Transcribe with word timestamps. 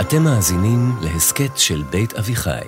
אתם 0.00 0.22
מאזינים 0.22 0.92
להסכת 1.02 1.58
של 1.58 1.82
בית 1.90 2.14
אביחי. 2.14 2.66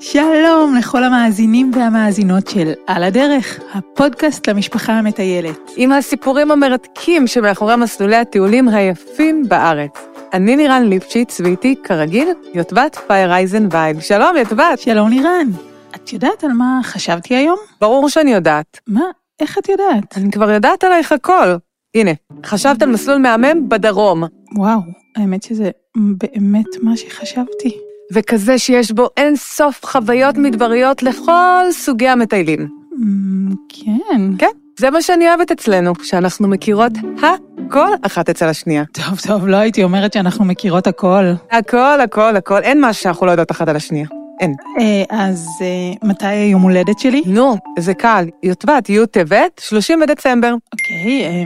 שלום 0.00 0.74
לכל 0.78 1.04
המאזינים 1.04 1.70
והמאזינות 1.74 2.48
של 2.48 2.72
על 2.86 3.02
הדרך, 3.04 3.60
הפודקאסט 3.74 4.48
למשפחה 4.48 4.92
המטיילת. 4.92 5.70
עם 5.76 5.92
הסיפורים 5.92 6.50
המרתקים 6.50 7.26
שמאחורי 7.26 7.76
מסלולי 7.76 8.16
הטיולים 8.16 8.68
היפים 8.68 9.48
בארץ. 9.48 9.90
אני 10.32 10.56
לירן 10.56 10.82
ליפשיץ, 10.82 11.40
ואיתי, 11.40 11.74
כרגיל, 11.84 12.28
יוטבת 12.54 12.98
פייר 13.06 13.32
אייזנווייל. 13.32 14.00
שלום, 14.00 14.36
יוטבת. 14.36 14.78
שלום 14.78 15.08
לירן. 15.08 15.48
את 15.94 16.12
יודעת 16.12 16.44
על 16.44 16.52
מה 16.52 16.80
חשבתי 16.82 17.34
היום? 17.34 17.58
ברור 17.80 18.08
שאני 18.08 18.32
יודעת. 18.32 18.80
מה? 18.86 19.23
איך 19.40 19.58
את 19.58 19.68
יודעת? 19.68 20.16
אני 20.16 20.30
כבר 20.30 20.50
יודעת 20.50 20.84
עלייך 20.84 21.12
הכל. 21.12 21.56
הנה, 21.96 22.10
חשבת 22.46 22.82
על 22.82 22.88
מסלול 22.88 23.18
מהמם 23.18 23.68
בדרום. 23.68 24.24
וואו, 24.56 24.80
האמת 25.16 25.42
שזה 25.42 25.70
באמת 25.96 26.66
מה 26.82 26.96
שחשבתי. 26.96 27.78
וכזה 28.12 28.58
שיש 28.58 28.92
בו 28.92 29.08
אין 29.16 29.36
סוף 29.36 29.86
חוויות 29.86 30.36
מדבריות 30.36 31.02
לכל 31.02 31.64
סוגי 31.70 32.08
המטיילים. 32.08 32.68
אמ, 33.02 33.54
כן. 33.68 34.20
כן, 34.38 34.50
זה 34.78 34.90
מה 34.90 35.02
שאני 35.02 35.28
אוהבת 35.28 35.50
אצלנו, 35.50 35.92
שאנחנו 36.02 36.48
מכירות 36.48 36.92
הכל 37.18 37.88
אחת 38.02 38.28
אצל 38.28 38.48
השנייה. 38.48 38.84
טוב, 38.92 39.20
טוב, 39.26 39.46
לא 39.48 39.56
הייתי 39.56 39.84
אומרת 39.84 40.12
שאנחנו 40.12 40.44
מכירות 40.44 40.86
הכל. 40.86 41.24
הכל, 41.50 42.00
הכל, 42.00 42.36
הכל, 42.36 42.62
אין 42.62 42.84
משהו 42.84 43.02
שאנחנו 43.02 43.26
לא 43.26 43.30
יודעות 43.30 43.50
אחת 43.50 43.68
על 43.68 43.76
השנייה. 43.76 44.06
אין. 44.40 44.54
אה, 44.78 45.02
אז 45.10 45.48
אה, 45.60 46.08
מתי 46.08 46.26
היום 46.26 46.62
הולדת 46.62 46.98
שלי? 46.98 47.22
נו, 47.26 47.56
זה 47.78 47.94
קל. 47.94 48.24
יוטבת, 48.42 48.88
י' 48.88 49.06
טבת, 49.06 49.60
30 49.64 50.00
בדצמבר. 50.00 50.54
אוקיי, 50.72 51.24
אה, 51.24 51.44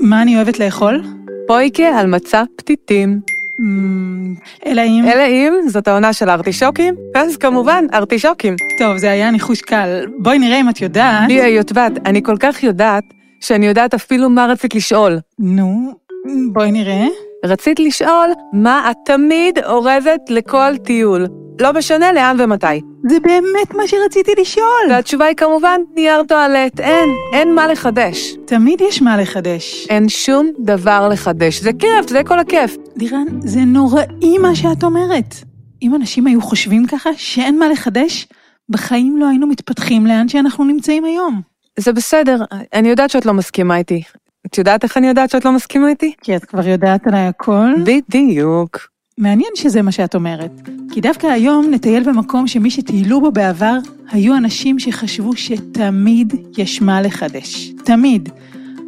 מה 0.00 0.22
אני 0.22 0.36
אוהבת 0.36 0.58
לאכול? 0.58 1.02
פויקה 1.46 1.98
על 1.98 2.06
מצע 2.06 2.42
פתיתים. 2.56 3.20
אמ, 3.60 4.34
אלא 4.66 4.82
אם... 4.82 5.04
אלא 5.04 5.26
אם 5.26 5.52
זאת 5.68 5.88
העונה 5.88 6.12
של 6.12 6.28
הארטישוקים, 6.28 6.94
אז 7.14 7.36
כמובן, 7.36 7.84
ארטישוקים. 7.94 8.56
טוב, 8.78 8.96
זה 8.96 9.10
היה 9.10 9.30
ניחוש 9.30 9.60
קל. 9.60 10.06
בואי 10.18 10.38
נראה 10.38 10.60
אם 10.60 10.68
את 10.68 10.80
יודעת. 10.80 11.28
לי 11.28 11.42
היוטבת, 11.42 11.92
אני 12.06 12.22
כל 12.22 12.36
כך 12.40 12.62
יודעת, 12.62 13.04
שאני 13.40 13.66
יודעת 13.66 13.94
אפילו 13.94 14.30
מה 14.30 14.46
רצית 14.46 14.74
לשאול. 14.74 15.18
נו, 15.38 15.92
בואי 16.52 16.72
נראה. 16.72 17.06
רצית 17.44 17.80
לשאול 17.80 18.30
מה 18.52 18.90
את 18.90 18.96
תמיד 19.04 19.58
אורזת 19.58 20.20
לכל 20.28 20.76
טיול. 20.84 21.26
לא 21.60 21.72
משנה 21.72 22.12
לאן 22.12 22.36
ומתי. 22.40 22.80
זה 23.08 23.20
באמת 23.20 23.74
מה 23.74 23.88
שרציתי 23.88 24.32
לשאול. 24.40 24.90
והתשובה 24.90 25.24
היא 25.24 25.36
כמובן 25.36 25.80
נייר 25.94 26.22
טואלט, 26.28 26.80
אין, 26.80 27.08
אין 27.32 27.54
מה 27.54 27.66
לחדש. 27.66 28.34
תמיד 28.44 28.80
יש 28.80 29.02
מה 29.02 29.16
לחדש. 29.16 29.86
אין 29.90 30.08
שום 30.08 30.50
דבר 30.58 31.08
לחדש. 31.08 31.60
זה 31.60 31.70
כיף, 31.72 32.08
זה 32.08 32.24
כל 32.24 32.38
הכיף. 32.38 32.76
לירן, 32.96 33.40
זה 33.40 33.60
נוראי 33.60 34.38
מה 34.38 34.54
שאת 34.54 34.84
אומרת. 34.84 35.34
אם 35.82 35.94
אנשים 35.94 36.26
היו 36.26 36.42
חושבים 36.42 36.86
ככה 36.86 37.10
שאין 37.16 37.58
מה 37.58 37.68
לחדש, 37.68 38.26
בחיים 38.68 39.16
לא 39.16 39.28
היינו 39.28 39.46
מתפתחים 39.46 40.06
לאן 40.06 40.28
שאנחנו 40.28 40.64
נמצאים 40.64 41.04
היום. 41.04 41.40
זה 41.78 41.92
בסדר, 41.92 42.38
אני 42.72 42.88
יודעת 42.88 43.10
שאת 43.10 43.26
לא 43.26 43.34
מסכימה 43.34 43.76
איתי. 43.76 44.02
את 44.46 44.58
יודעת 44.58 44.84
איך 44.84 44.96
אני 44.96 45.06
יודעת 45.06 45.30
שאת 45.30 45.44
לא 45.44 45.52
מסכימה 45.52 45.88
איתי? 45.88 46.12
כי 46.22 46.36
את 46.36 46.44
כבר 46.44 46.68
יודעת 46.68 47.06
עליי 47.06 47.26
הכל. 47.26 47.68
בדיוק. 47.84 48.78
מעניין 49.18 49.50
שזה 49.54 49.82
מה 49.82 49.92
שאת 49.92 50.14
אומרת. 50.14 50.50
כי 50.92 51.00
דווקא 51.00 51.26
היום 51.26 51.70
נטייל 51.70 52.02
במקום 52.02 52.46
שמי 52.46 52.70
שטיילו 52.70 53.20
בו 53.20 53.32
בעבר 53.32 53.76
היו 54.10 54.36
אנשים 54.36 54.78
שחשבו 54.78 55.36
שתמיד 55.36 56.34
יש 56.58 56.82
מה 56.82 57.02
לחדש. 57.02 57.70
תמיד. 57.84 58.28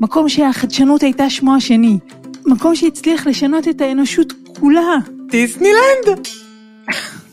מקום 0.01 0.29
שהחדשנות 0.29 1.03
הייתה 1.03 1.31
שמו 1.31 1.55
השני. 1.55 1.99
מקום 2.47 2.75
שהצליח 2.75 3.27
לשנות 3.27 3.69
את 3.69 3.81
האנושות 3.81 4.33
כולה. 4.61 4.97
דיסנילנד! 5.31 6.27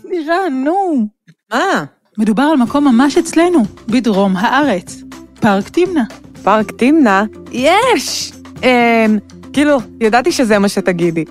לירן, 0.09 0.63
נו. 0.63 1.07
מה? 1.53 1.83
מדובר 2.17 2.43
על 2.43 2.57
מקום 2.57 2.87
ממש 2.87 3.17
אצלנו, 3.17 3.63
בדרום 3.87 4.37
הארץ. 4.37 5.03
פארק 5.39 5.69
תמנע. 5.69 6.03
פארק 6.43 6.71
תמנע? 6.71 7.23
יש! 7.51 8.31
אמ, 8.63 9.17
כאילו, 9.53 9.77
ידעתי 10.01 10.31
שזה 10.31 10.59
מה 10.59 10.69
שתגידי. 10.69 11.25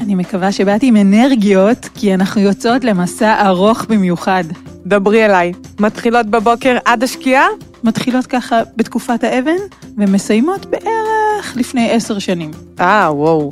אני 0.00 0.14
מקווה 0.14 0.52
שבאת 0.52 0.82
עם 0.82 0.96
אנרגיות, 0.96 1.88
כי 1.94 2.14
אנחנו 2.14 2.40
יוצאות 2.40 2.84
למסע 2.84 3.46
ארוך 3.46 3.84
במיוחד. 3.88 4.44
דברי 4.86 5.24
אליי. 5.24 5.52
מתחילות 5.80 6.26
בבוקר 6.26 6.76
עד 6.84 7.02
השקיעה? 7.02 7.46
מתחילות 7.84 8.26
ככה 8.26 8.60
בתקופת 8.76 9.24
האבן, 9.24 9.56
ומסיימות 9.98 10.66
בערך 10.66 11.56
לפני 11.56 11.90
עשר 11.90 12.18
שנים. 12.18 12.50
אה, 12.80 13.08
וואו. 13.12 13.48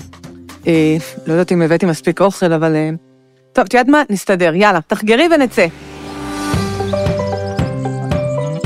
אה, 0.67 0.97
לא 1.27 1.33
יודעת 1.33 1.53
אם 1.53 1.63
הבאתי 1.63 1.87
מספיק 1.87 2.21
אוכל, 2.21 2.53
אבל... 2.53 2.77
אה... 2.77 2.91
טוב, 3.53 3.65
את 3.65 3.75
יודעת 3.75 3.89
מה? 3.89 4.03
נסתדר. 4.11 4.55
יאללה, 4.55 4.81
תחגרי 4.87 5.29
ונצא. 5.35 5.67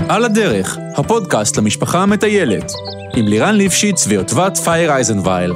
על 0.09 0.25
הדרך, 0.25 0.79
הפודקאסט 0.97 1.57
למשפחה 1.57 2.03
המטיילת, 2.03 2.73
עם 3.17 3.27
לירן 3.27 3.55
ליפשיץ 3.55 4.07
ויוטבת 4.07 4.57
פייר 4.57 4.91
אייזנווייל. 4.93 5.53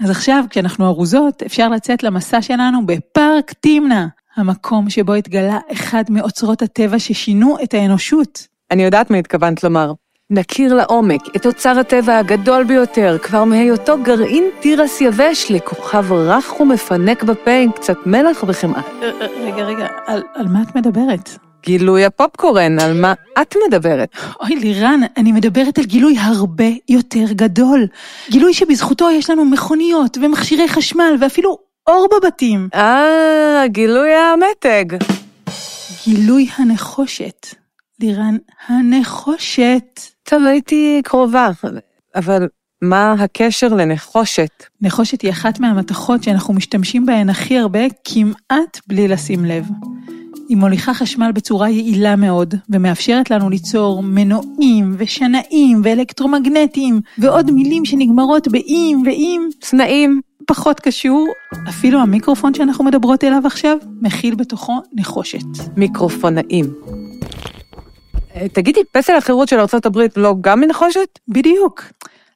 אז 0.00 0.10
עכשיו, 0.10 0.44
כשאנחנו 0.50 0.86
ארוזות, 0.86 1.42
אפשר 1.42 1.68
לצאת 1.68 2.02
למסע 2.02 2.42
שלנו 2.42 2.86
בפארק 2.86 3.52
תמנע, 3.60 4.06
המקום 4.36 4.90
שבו 4.90 5.14
התגלה 5.14 5.58
אחד 5.72 6.04
מאוצרות 6.10 6.62
הטבע 6.62 6.98
ששינו 6.98 7.56
את 7.62 7.74
האנושות. 7.74 8.46
אני 8.70 8.82
יודעת 8.82 9.10
מה 9.10 9.16
התכוונת 9.16 9.64
לומר. 9.64 9.92
נכיר 10.30 10.74
לעומק 10.74 11.36
את 11.36 11.46
אוצר 11.46 11.78
הטבע 11.78 12.18
הגדול 12.18 12.64
ביותר, 12.64 13.16
כבר 13.22 13.44
מהיותו 13.44 14.02
גרעין 14.02 14.44
תירס 14.60 15.00
יבש 15.00 15.50
לכוכב 15.50 16.12
רך 16.12 16.60
ומפנק 16.60 17.22
בפה 17.22 17.50
עם 17.50 17.72
קצת 17.72 17.96
מלח 18.06 18.44
וחמאה. 18.46 18.80
רגע, 19.40 19.64
רגע, 19.64 19.86
על, 20.06 20.22
על 20.34 20.46
מה 20.48 20.62
את 20.62 20.76
מדברת? 20.76 21.30
גילוי 21.62 22.04
הפופקורן, 22.04 22.78
על 22.78 23.00
מה 23.00 23.14
את 23.42 23.56
מדברת? 23.66 24.08
אוי, 24.40 24.56
לירן, 24.56 25.00
אני 25.16 25.32
מדברת 25.32 25.78
על 25.78 25.84
גילוי 25.84 26.16
הרבה 26.18 26.68
יותר 26.88 27.24
גדול. 27.32 27.86
גילוי 28.30 28.54
שבזכותו 28.54 29.10
יש 29.10 29.30
לנו 29.30 29.44
מכוניות 29.44 30.18
ומכשירי 30.22 30.68
חשמל 30.68 31.16
ואפילו 31.20 31.58
אור 31.86 32.08
בבתים. 32.12 32.68
אה, 32.74 33.62
גילוי 33.66 34.10
המתג. 34.14 34.98
גילוי 36.04 36.48
הנחושת. 36.56 37.65
לירן, 38.00 38.36
הנחושת. 38.68 40.00
טוב, 40.22 40.42
הייתי 40.46 41.00
קרובה, 41.04 41.50
אבל 42.14 42.48
מה 42.82 43.12
הקשר 43.12 43.68
לנחושת? 43.68 44.64
נחושת 44.80 45.22
היא 45.22 45.30
אחת 45.30 45.60
מהמתכות 45.60 46.22
שאנחנו 46.22 46.54
משתמשים 46.54 47.06
בהן 47.06 47.30
הכי 47.30 47.58
הרבה, 47.58 47.80
כמעט 48.04 48.80
בלי 48.86 49.08
לשים 49.08 49.44
לב. 49.44 49.64
היא 50.48 50.56
מוליכה 50.56 50.94
חשמל 50.94 51.32
בצורה 51.32 51.70
יעילה 51.70 52.16
מאוד, 52.16 52.54
ומאפשרת 52.70 53.30
לנו 53.30 53.50
ליצור 53.50 54.02
מנועים 54.02 54.94
ושנאים 54.98 55.80
ואלקטרומגנטים, 55.84 57.00
ועוד 57.18 57.50
מילים 57.50 57.84
שנגמרות 57.84 58.48
באם 58.48 59.02
ואם. 59.06 59.48
צנעים. 59.60 60.20
פחות 60.46 60.80
קשור, 60.80 61.26
אפילו 61.68 62.00
המיקרופון 62.00 62.54
שאנחנו 62.54 62.84
מדברות 62.84 63.24
אליו 63.24 63.42
עכשיו, 63.46 63.76
מכיל 64.02 64.34
בתוכו 64.34 64.80
נחושת. 64.92 65.46
מיקרופונאים. 65.76 66.95
תגידי, 68.52 68.80
פסל 68.92 69.16
החירות 69.16 69.48
של 69.48 69.58
ארה"ב 69.58 69.98
לא 70.16 70.34
גם 70.40 70.60
מנחושת? 70.60 71.18
בדיוק. 71.28 71.84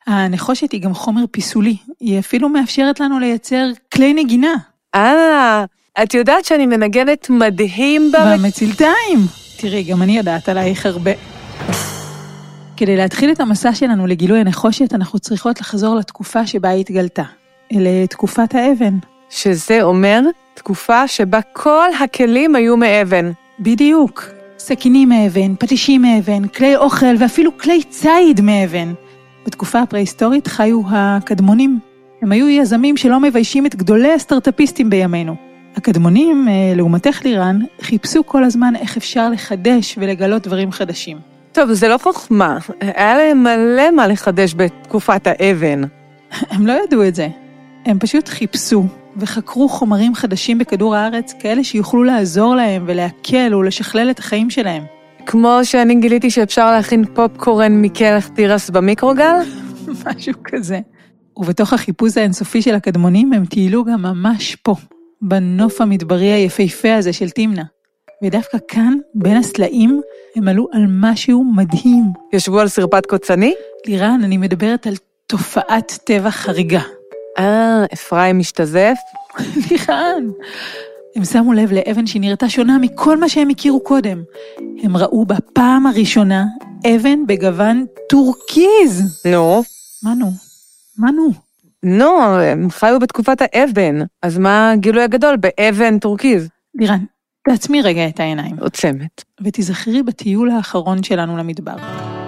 הנחושת 0.07 0.73
היא 0.73 0.83
גם 0.83 0.95
חומר 0.95 1.25
פיסולי, 1.31 1.77
היא 2.01 2.19
אפילו 2.19 2.49
מאפשרת 2.49 3.01
לנו 3.01 3.19
לייצר 3.19 3.67
כלי 3.95 4.15
נגינה. 4.15 4.55
אה, 4.95 5.65
את 6.03 6.15
יודעת 6.15 6.45
שאני 6.45 6.67
מנגנת 6.67 7.31
מדהים 7.31 8.13
ב... 8.13 8.17
במצלתיים. 8.33 9.19
תראי, 9.57 9.83
גם 9.83 10.03
אני 10.03 10.19
יודעת 10.19 10.49
עלייך 10.49 10.87
הרבה. 10.87 11.11
כדי 12.77 12.97
להתחיל 12.97 13.33
את 13.33 13.41
המסע 13.41 13.75
שלנו 13.75 14.07
לגילוי 14.07 14.41
הנחושת, 14.41 14.95
אנחנו 14.95 15.19
צריכות 15.19 15.61
לחזור 15.61 15.97
לתקופה 15.97 16.47
שבה 16.47 16.69
היא 16.69 16.81
התגלתה. 16.81 17.23
אלה 17.73 18.07
תקופת 18.07 18.55
האבן. 18.55 18.99
שזה 19.31 19.83
אומר 19.83 20.21
תקופה 20.55 21.09
שבה 21.09 21.41
כל 21.53 21.89
הכלים 22.05 22.55
היו 22.55 22.77
מאבן. 22.77 23.33
בדיוק. 23.61 24.40
סכינים 24.61 25.09
מאבן, 25.09 25.55
פטישים 25.59 26.03
מאבן, 26.03 26.49
כלי 26.49 26.77
אוכל 26.77 27.15
ואפילו 27.19 27.59
כלי 27.59 27.83
ציד 27.83 28.41
מאבן. 28.41 28.93
בתקופה 29.47 29.81
הפרה-היסטורית 29.81 30.47
חיו 30.47 30.81
הקדמונים. 30.89 31.79
הם 32.23 32.33
היו 32.33 32.49
יזמים 32.49 32.97
שלא 32.97 33.21
מביישים 33.21 33.67
את 33.67 33.77
גדולי 33.77 34.13
הסטארט-אפיסטים 34.13 34.91
בימינו. 34.91 35.37
הקדמונים, 35.77 36.49
אה, 36.49 36.73
לעומתך 36.77 37.25
לירן, 37.25 37.59
חיפשו 37.81 38.27
כל 38.27 38.45
הזמן 38.45 38.77
איך 38.77 38.97
אפשר 38.97 39.31
לחדש 39.31 39.95
ולגלות 39.99 40.43
דברים 40.43 40.73
חדשים. 40.73 41.19
טוב, 41.53 41.73
זה 41.73 41.89
לא 41.89 41.99
חוכמה. 41.99 42.59
היה 42.81 43.17
להם 43.17 43.43
מלא 43.43 43.91
מה 43.91 44.07
לחדש 44.07 44.55
בתקופת 44.55 45.27
האבן. 45.27 45.83
הם 46.53 46.67
לא 46.67 46.73
ידעו 46.85 47.09
את 47.09 47.15
זה. 47.15 47.29
הם 47.87 47.99
פשוט 47.99 48.29
חיפשו, 48.29 48.85
וחקרו 49.17 49.69
חומרים 49.69 50.15
חדשים 50.15 50.59
בכדור 50.59 50.97
הארץ, 50.97 51.35
כאלה 51.39 51.65
שיוכלו 51.65 52.05
לעזור 52.05 52.55
להם 52.55 52.85
ולהקל 52.87 53.55
ולשכלל 53.55 54.11
את 54.11 54.19
החיים 54.19 54.51
שלהם. 54.51 54.83
כמו 55.27 55.59
שאני 55.63 55.95
גיליתי 55.95 56.31
שאפשר 56.31 56.71
להכין 56.71 57.05
פופקורן 57.15 57.83
מקלח 57.83 58.29
תירס 58.29 58.71
במיקרוגל? 58.71 59.37
משהו 60.07 60.33
כזה. 60.45 60.81
ובתוך 61.37 61.73
החיפוש 61.73 62.17
האינסופי 62.17 62.63
של 62.63 62.75
הקדמונים 62.75 63.33
הם 63.33 63.45
טיילו 63.45 63.85
גם 63.85 64.03
ממש 64.03 64.57
פה, 64.57 64.75
בנוף 65.23 65.81
המדברי 65.81 66.33
היפהפה 66.33 66.95
הזה 66.95 67.13
של 67.13 67.31
תמנע. 67.31 67.63
ודווקא 68.25 68.59
כאן, 68.69 68.95
בין 69.15 69.37
הסלעים, 69.37 70.01
הם 70.37 70.49
עלו 70.49 70.69
על 70.73 70.87
משהו 70.89 71.45
מדהים. 71.45 72.05
ישבו 72.33 72.61
על 72.61 72.69
סרפד 72.69 73.07
קוצני? 73.07 73.55
לירן, 73.87 74.21
אני 74.25 74.37
מדברת 74.37 74.87
על 74.87 74.95
תופעת 75.27 75.99
טבע 76.05 76.31
חריגה. 76.31 76.83
אה, 77.41 77.85
אפרים 77.93 78.39
משתזף? 78.39 78.99
לירן. 79.71 80.25
הם 81.17 81.25
שמו 81.25 81.53
לב 81.53 81.73
לאבן 81.73 82.07
שנראתה 82.07 82.49
שונה 82.49 82.79
מכל 82.79 83.17
מה 83.17 83.29
שהם 83.29 83.49
הכירו 83.49 83.81
קודם. 83.81 84.23
הם 84.83 84.97
ראו 84.97 85.25
בפעם 85.25 85.87
הראשונה 85.87 86.45
אבן 86.87 87.27
בגוון 87.27 87.87
טורקיז. 88.09 89.23
נו. 89.27 89.63
מה 90.03 90.15
נו? 90.15 90.31
מה 90.99 91.11
נו? 91.11 91.31
נו, 91.83 92.23
הם 92.23 92.71
חיו 92.71 92.99
בתקופת 93.01 93.39
האבן, 93.41 93.99
אז 94.23 94.39
מה 94.39 94.71
הגילוי 94.71 95.03
הגדול 95.03 95.37
באבן 95.37 95.99
טורקיז? 95.99 96.49
לירן, 96.75 97.05
תעצמי 97.45 97.83
רגע 97.83 98.09
את 98.09 98.21
העיניים. 98.21 98.57
עוצמת. 98.61 99.25
ותיזכרי 99.45 100.03
בטיול 100.03 100.51
האחרון 100.51 101.03
שלנו 101.03 101.37
למדבר. 101.37 101.77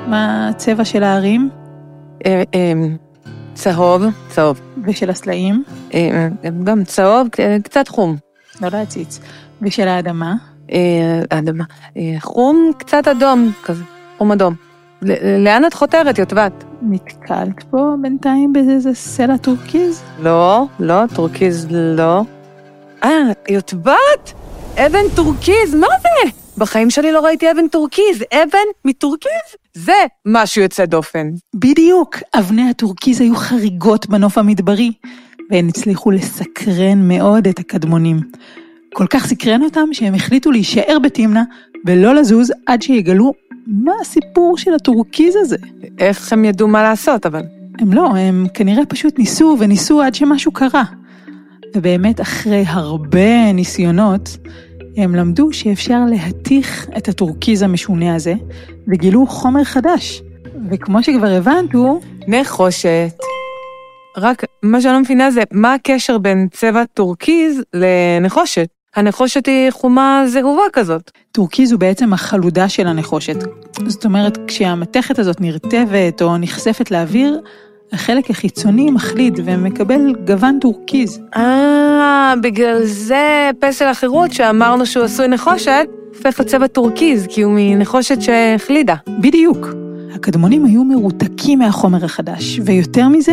מה 0.06 0.48
הצבע 0.48 0.84
של 0.84 1.02
ההרים 1.02 1.50
אה, 2.26 2.42
אה, 2.54 2.72
צהוב, 3.54 4.02
צהוב. 4.28 4.60
ושל 4.84 5.10
הסלעים? 5.10 5.64
אה, 5.94 6.28
גם 6.64 6.84
צהוב, 6.84 7.28
קצת 7.64 7.88
חום. 7.88 8.16
לא 8.60 8.68
להציץ. 8.72 9.20
ושל 9.62 9.88
האדמה? 9.88 10.34
אה, 10.72 11.38
אדמה. 11.38 11.64
אה, 11.96 12.14
חום, 12.20 12.70
קצת 12.78 13.08
אדום, 13.08 13.52
כזה, 13.64 13.84
חום 14.18 14.32
אדום. 14.32 14.54
לאן 15.38 15.64
את 15.64 15.74
חותרת, 15.74 16.18
יוטבת? 16.18 16.64
נתקלת 16.82 17.62
פה 17.70 17.94
בינתיים 18.02 18.52
באיזה 18.52 18.94
סלע 18.94 19.36
טורקיז? 19.36 20.02
לא, 20.20 20.64
לא, 20.80 21.02
טורקיז 21.14 21.66
לא. 21.70 22.22
אה, 23.04 23.10
יוטבת? 23.48 24.32
אבן 24.76 25.08
טורקיז, 25.14 25.74
מה 25.74 25.86
זה? 26.02 26.30
בחיים 26.58 26.90
שלי 26.90 27.12
לא 27.12 27.20
ראיתי 27.20 27.50
אבן 27.50 27.68
טורקיז, 27.68 28.24
אבן 28.32 28.68
מטורקיז? 28.84 29.56
זה 29.76 29.92
משהו 30.26 30.62
יוצא 30.62 30.84
דופן. 30.84 31.30
בדיוק, 31.54 32.16
אבני 32.34 32.70
הטורקיז 32.70 33.20
היו 33.20 33.36
חריגות 33.36 34.06
בנוף 34.06 34.38
המדברי, 34.38 34.92
והן 35.50 35.68
הצליחו 35.68 36.10
לסקרן 36.10 37.08
מאוד 37.08 37.46
את 37.48 37.58
הקדמונים. 37.58 38.20
כל 38.94 39.06
כך 39.06 39.26
סקרן 39.26 39.62
אותם 39.62 39.88
שהם 39.92 40.14
החליטו 40.14 40.50
להישאר 40.50 40.98
בתמנע 41.02 41.42
ולא 41.86 42.14
לזוז 42.14 42.52
עד 42.66 42.82
שיגלו 42.82 43.32
מה 43.66 43.92
הסיפור 44.00 44.58
של 44.58 44.74
הטורקיז 44.74 45.36
הזה. 45.36 45.56
איך 45.98 46.32
הם 46.32 46.44
ידעו 46.44 46.68
מה 46.68 46.82
לעשות, 46.82 47.26
אבל... 47.26 47.42
הם 47.78 47.92
לא, 47.92 48.16
הם 48.16 48.46
כנראה 48.54 48.86
פשוט 48.86 49.18
ניסו 49.18 49.56
וניסו 49.58 50.02
עד 50.02 50.14
שמשהו 50.14 50.52
קרה. 50.52 50.84
ובאמת 51.76 52.20
אחרי 52.20 52.64
הרבה 52.66 53.52
ניסיונות, 53.52 54.36
הם 54.96 55.14
למדו 55.14 55.52
שאפשר 55.52 56.00
להתיך 56.10 56.86
את 56.96 57.08
הטורקיז 57.08 57.62
המשונה 57.62 58.14
הזה, 58.14 58.34
וגילו 58.88 59.26
חומר 59.26 59.64
חדש. 59.64 60.22
וכמו 60.70 61.02
שכבר 61.02 61.26
הבנת 61.26 61.74
הוא, 61.74 62.00
נחושת. 62.28 63.18
רק 64.16 64.44
מה 64.62 64.80
שאני 64.80 64.92
לא 64.92 65.00
מבינה 65.00 65.30
זה 65.30 65.42
מה 65.52 65.74
הקשר 65.74 66.18
בין 66.18 66.48
צבע 66.52 66.84
טורקיז 66.84 67.62
לנחושת. 67.74 68.68
הנחושת 68.96 69.46
היא 69.46 69.70
חומה 69.70 70.24
זהובה 70.26 70.62
כזאת. 70.72 71.10
טורקיז 71.32 71.72
הוא 71.72 71.80
בעצם 71.80 72.12
החלודה 72.12 72.68
של 72.68 72.86
הנחושת. 72.86 73.36
זאת 73.86 74.04
אומרת, 74.04 74.38
כשהמתכת 74.46 75.18
הזאת 75.18 75.40
נרטבת 75.40 76.22
או 76.22 76.38
נחשפת 76.38 76.90
לאוויר, 76.90 77.40
החלק 77.92 78.30
החיצוני 78.30 78.90
מחליד 78.90 79.40
ומקבל 79.44 80.14
גוון 80.26 80.58
טורקיז. 80.60 81.20
אה, 81.36 82.34
בגלל 82.42 82.84
זה 82.84 83.50
פסל 83.60 83.84
החירות 83.84 84.32
שאמרנו 84.32 84.86
שהוא 84.86 85.04
עשוי 85.04 85.28
נחושת, 85.28 85.86
הופך 86.08 86.40
לצבע 86.40 86.66
טורקיז, 86.66 87.26
כי 87.26 87.42
הוא 87.42 87.52
מנחושת 87.56 88.22
שהחלידה. 88.22 88.94
בדיוק. 89.20 89.66
הקדמונים 90.14 90.64
היו 90.64 90.84
מרותקים 90.84 91.58
מהחומר 91.58 92.04
החדש, 92.04 92.60
ויותר 92.64 93.08
מזה, 93.08 93.32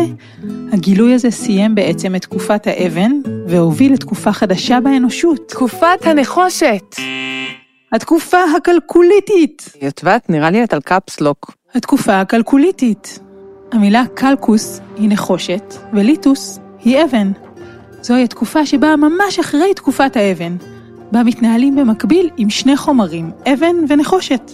הגילוי 0.72 1.14
הזה 1.14 1.30
סיים 1.30 1.74
בעצם 1.74 2.14
את 2.14 2.22
תקופת 2.22 2.66
האבן, 2.66 3.12
והוביל 3.48 3.92
לתקופה 3.92 4.32
חדשה 4.32 4.80
באנושות, 4.80 5.48
תקופת 5.48 6.06
הנחושת. 6.06 6.96
התקופה 7.92 8.38
הקלקוליטית. 8.56 9.72
יוטבת, 9.82 10.30
נראה 10.30 10.50
לי 10.50 10.64
את 10.64 10.72
על 10.72 10.80
קפסלוק. 10.80 11.54
התקופה 11.74 12.20
הקלקוליטית. 12.20 13.20
המילה 13.72 14.02
קלקוס 14.14 14.80
היא 14.96 15.08
נחושת, 15.10 15.74
וליטוס 15.92 16.58
היא 16.84 17.04
אבן. 17.04 17.32
זוהי 18.02 18.24
התקופה 18.24 18.66
שבאה 18.66 18.96
ממש 18.96 19.38
אחרי 19.38 19.74
תקופת 19.74 20.16
האבן, 20.16 20.56
בה 21.12 21.22
מתנהלים 21.22 21.76
במקביל 21.76 22.30
עם 22.36 22.50
שני 22.50 22.76
חומרים, 22.76 23.30
אבן 23.52 23.76
ונחושת. 23.88 24.50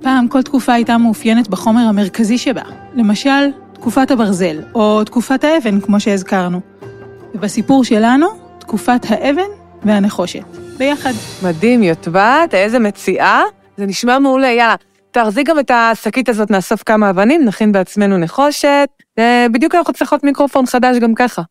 פעם 0.00 0.28
כל 0.28 0.42
תקופה 0.42 0.72
הייתה 0.72 0.98
מאופיינת 0.98 1.48
בחומר 1.48 1.80
המרכזי 1.80 2.38
שבה, 2.38 2.62
למשל, 2.94 3.50
תקופת 3.72 4.10
הברזל, 4.10 4.60
או 4.74 5.04
תקופת 5.04 5.44
האבן, 5.44 5.80
כמו 5.80 6.00
שהזכרנו. 6.00 6.60
ובסיפור 7.34 7.84
שלנו, 7.84 8.26
תקופת 8.58 9.00
האבן 9.08 9.50
והנחושת, 9.82 10.56
ביחד. 10.78 11.12
מדהים, 11.42 11.82
יוטבת, 11.82 12.54
איזה 12.54 12.78
מציאה. 12.78 13.42
זה 13.76 13.86
נשמע 13.86 14.18
מעולה, 14.18 14.48
יאללה. 14.48 14.74
תארזי 15.16 15.42
גם 15.42 15.58
את 15.58 15.70
השקית 15.74 16.28
הזאת, 16.28 16.50
נאסוף 16.50 16.82
כמה 16.82 17.10
אבנים, 17.10 17.44
נכין 17.44 17.72
בעצמנו 17.72 18.18
נחושת. 18.18 18.88
בדיוק 19.52 19.74
אנחנו 19.74 19.92
צריכות 19.92 20.24
מיקרופון 20.24 20.66
חדש 20.66 20.96
גם 20.96 21.14
ככה. 21.14 21.42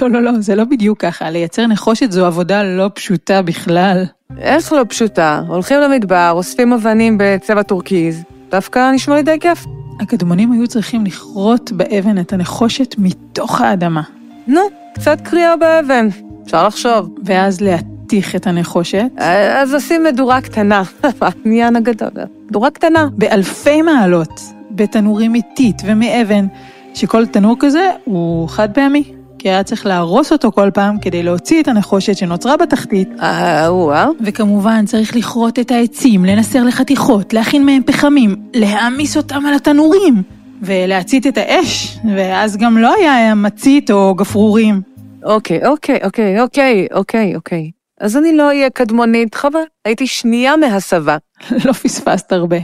לא, 0.00 0.10
לא, 0.10 0.22
לא, 0.22 0.30
זה 0.40 0.54
לא 0.54 0.64
בדיוק 0.64 1.00
ככה. 1.00 1.30
לייצר 1.30 1.66
נחושת 1.66 2.12
זו 2.12 2.26
עבודה 2.26 2.62
לא 2.62 2.90
פשוטה 2.94 3.42
בכלל. 3.42 4.04
איך 4.38 4.72
לא 4.72 4.82
פשוטה? 4.88 5.42
הולכים 5.48 5.80
למדבר, 5.80 6.30
אוספים 6.32 6.72
אבנים 6.72 7.18
בצבע 7.20 7.62
טורקיז. 7.62 8.22
דווקא 8.50 8.90
נשמע 8.92 9.14
לי 9.14 9.22
די 9.22 9.38
כיף. 9.40 9.64
הקדמונים 10.00 10.52
היו 10.52 10.66
צריכים 10.66 11.04
לכרות 11.04 11.72
באבן 11.72 12.18
את 12.18 12.32
הנחושת 12.32 12.94
מתוך 12.98 13.60
האדמה, 13.60 14.02
נו, 14.46 14.60
קצת 14.94 15.20
קריאה 15.20 15.56
באבן, 15.56 16.08
אפשר 16.44 16.66
לחשוב. 16.66 17.14
ואז 17.24 17.60
להתיך 18.06 18.36
את 18.36 18.46
הנחושת 18.46 19.06
אה, 19.20 19.62
אז 19.62 19.74
עושים 19.74 20.04
מדורה 20.04 20.40
קטנה, 20.40 20.82
העניין 21.20 21.76
הגדול, 21.76 22.10
מדורה 22.50 22.70
קטנה. 22.70 23.08
באלפי 23.12 23.82
מעלות, 23.82 24.40
בתנורים 24.70 25.32
מטיט 25.32 25.82
ומאבן, 25.84 26.46
שכל 26.94 27.26
תנור 27.26 27.56
כזה 27.60 27.90
הוא 28.04 28.48
חד 28.48 28.68
פעמי, 28.74 29.04
כי 29.38 29.48
היה 29.48 29.62
צריך 29.62 29.86
להרוס 29.86 30.32
אותו 30.32 30.52
כל 30.52 30.70
פעם 30.74 30.98
כדי 30.98 31.22
להוציא 31.22 31.62
את 31.62 31.68
הנחושת 31.68 32.16
שנוצרה 32.16 32.56
בתחתית, 32.56 33.08
אה, 33.20 33.66
וואו. 33.68 34.12
וכמובן 34.20 34.86
צריך 34.86 35.16
לכרות 35.16 35.58
את 35.58 35.70
העצים, 35.70 36.24
לנסר 36.24 36.64
לחתיכות, 36.64 37.32
להכין 37.32 37.66
מהם 37.66 37.82
פחמים, 37.86 38.36
להעמיס 38.54 39.16
אותם 39.16 39.46
על 39.46 39.54
התנורים, 39.54 40.22
ולהצית 40.62 41.26
את 41.26 41.38
האש, 41.38 41.98
ואז 42.16 42.56
גם 42.56 42.78
לא 42.78 42.94
היה 42.94 43.34
מצית 43.34 43.90
או 43.90 44.14
גפרורים. 44.14 44.80
אוקיי, 45.24 45.66
אוקיי, 45.66 45.98
אוקיי, 46.04 46.40
אוקיי, 46.40 46.86
אוקיי, 46.92 47.36
אוקיי. 47.36 47.75
אז 48.00 48.16
אני 48.16 48.36
לא 48.36 48.46
אהיה 48.46 48.70
קדמונית, 48.70 49.34
חבל, 49.34 49.60
הייתי 49.84 50.06
שנייה 50.06 50.56
מהסבה. 50.56 51.16
לא 51.64 51.72
פספסת 51.72 52.32
הרבה. 52.32 52.56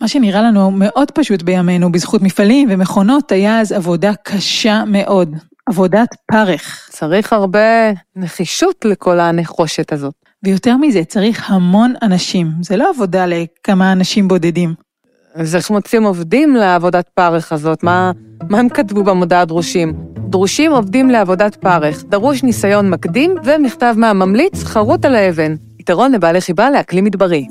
מה 0.00 0.08
שנראה 0.08 0.42
לנו 0.42 0.70
מאוד 0.70 1.10
פשוט 1.10 1.42
בימינו 1.42 1.92
בזכות 1.92 2.22
מפעלים 2.22 2.68
ומכונות 2.70 3.32
היה 3.32 3.60
אז 3.60 3.72
עבודה 3.72 4.12
קשה 4.22 4.84
מאוד. 4.86 5.36
עבודת 5.66 6.08
פרך. 6.32 6.88
צריך 6.90 7.32
הרבה 7.32 7.90
נחישות 8.16 8.84
לכל 8.84 9.20
הנחושת 9.20 9.92
הזאת. 9.92 10.14
ויותר 10.42 10.76
מזה, 10.76 11.04
צריך 11.04 11.50
המון 11.50 11.94
אנשים. 12.02 12.48
זה 12.62 12.76
לא 12.76 12.90
עבודה 12.90 13.26
לכמה 13.26 13.92
אנשים 13.92 14.28
בודדים. 14.28 14.74
אז 15.34 15.56
איך 15.56 15.70
מוצאים 15.70 16.04
עובדים 16.04 16.56
לעבודת 16.56 17.08
פרך 17.08 17.52
הזאת? 17.52 17.82
מה, 17.82 18.12
מה 18.48 18.58
הם 18.58 18.68
כתבו 18.68 19.04
במודעה 19.04 19.44
דרושים? 19.44 19.92
דרושים 20.16 20.72
עובדים 20.72 21.10
לעבודת 21.10 21.54
פרך, 21.54 22.04
דרוש 22.04 22.42
ניסיון 22.42 22.90
מקדים 22.90 23.34
ומכתב 23.44 23.94
מהממליץ 23.96 24.64
חרוט 24.64 25.04
על 25.04 25.14
האבן. 25.14 25.54
יתרון 25.78 26.12
לבעלי 26.12 26.40
חיבה 26.40 26.70
לאקלים 26.70 27.04
מדברי. 27.04 27.46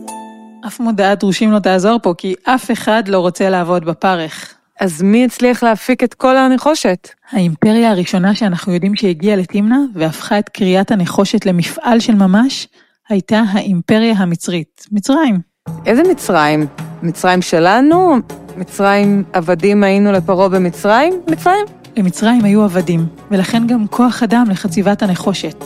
אף 0.68 0.80
מודעת 0.80 1.20
דרושים 1.20 1.52
לא 1.52 1.60
תעזור 1.60 2.00
פה, 2.04 2.14
כי 2.18 2.34
אף 2.44 2.72
אחד 2.72 3.08
לא 3.08 3.20
רוצה 3.20 3.50
לעבוד 3.50 3.86
בפרך. 3.86 4.54
אז 4.80 5.02
מי 5.02 5.26
הצליח 5.26 5.64
להפיק 5.64 6.04
את 6.04 6.14
כל 6.14 6.38
הנחושת? 6.38 7.10
האימפריה 7.32 7.92
הראשונה 7.92 8.36
שאנחנו 8.36 8.74
יודעים 8.74 8.96
שהגיעה 8.96 9.36
לתמנע 9.36 9.78
והפכה 9.94 10.40
את 10.40 10.50
קריאת 10.50 10.92
הנחושת 10.92 11.46
למפעל 11.46 12.00
של 12.00 12.16
ממש, 12.16 12.68
הייתה 13.10 13.44
האימפריה 13.52 14.14
המצרית, 14.14 14.86
מצרים. 14.92 15.40
איזה 15.86 16.02
מצרים? 16.12 16.91
מצרים 17.04 17.42
שלנו? 17.42 18.16
מצרים 18.58 19.24
עבדים 19.34 19.84
היינו 19.84 20.12
לפרעה 20.12 20.50
במצרים? 20.50 21.14
מצרים? 21.32 21.66
למצרים 21.98 22.44
היו 22.44 22.64
עבדים, 22.64 23.06
ולכן 23.32 23.68
גם 23.68 23.88
כוח 23.88 24.24
אדם 24.24 24.46
לחציבת 24.50 25.04
הנחושת. 25.04 25.66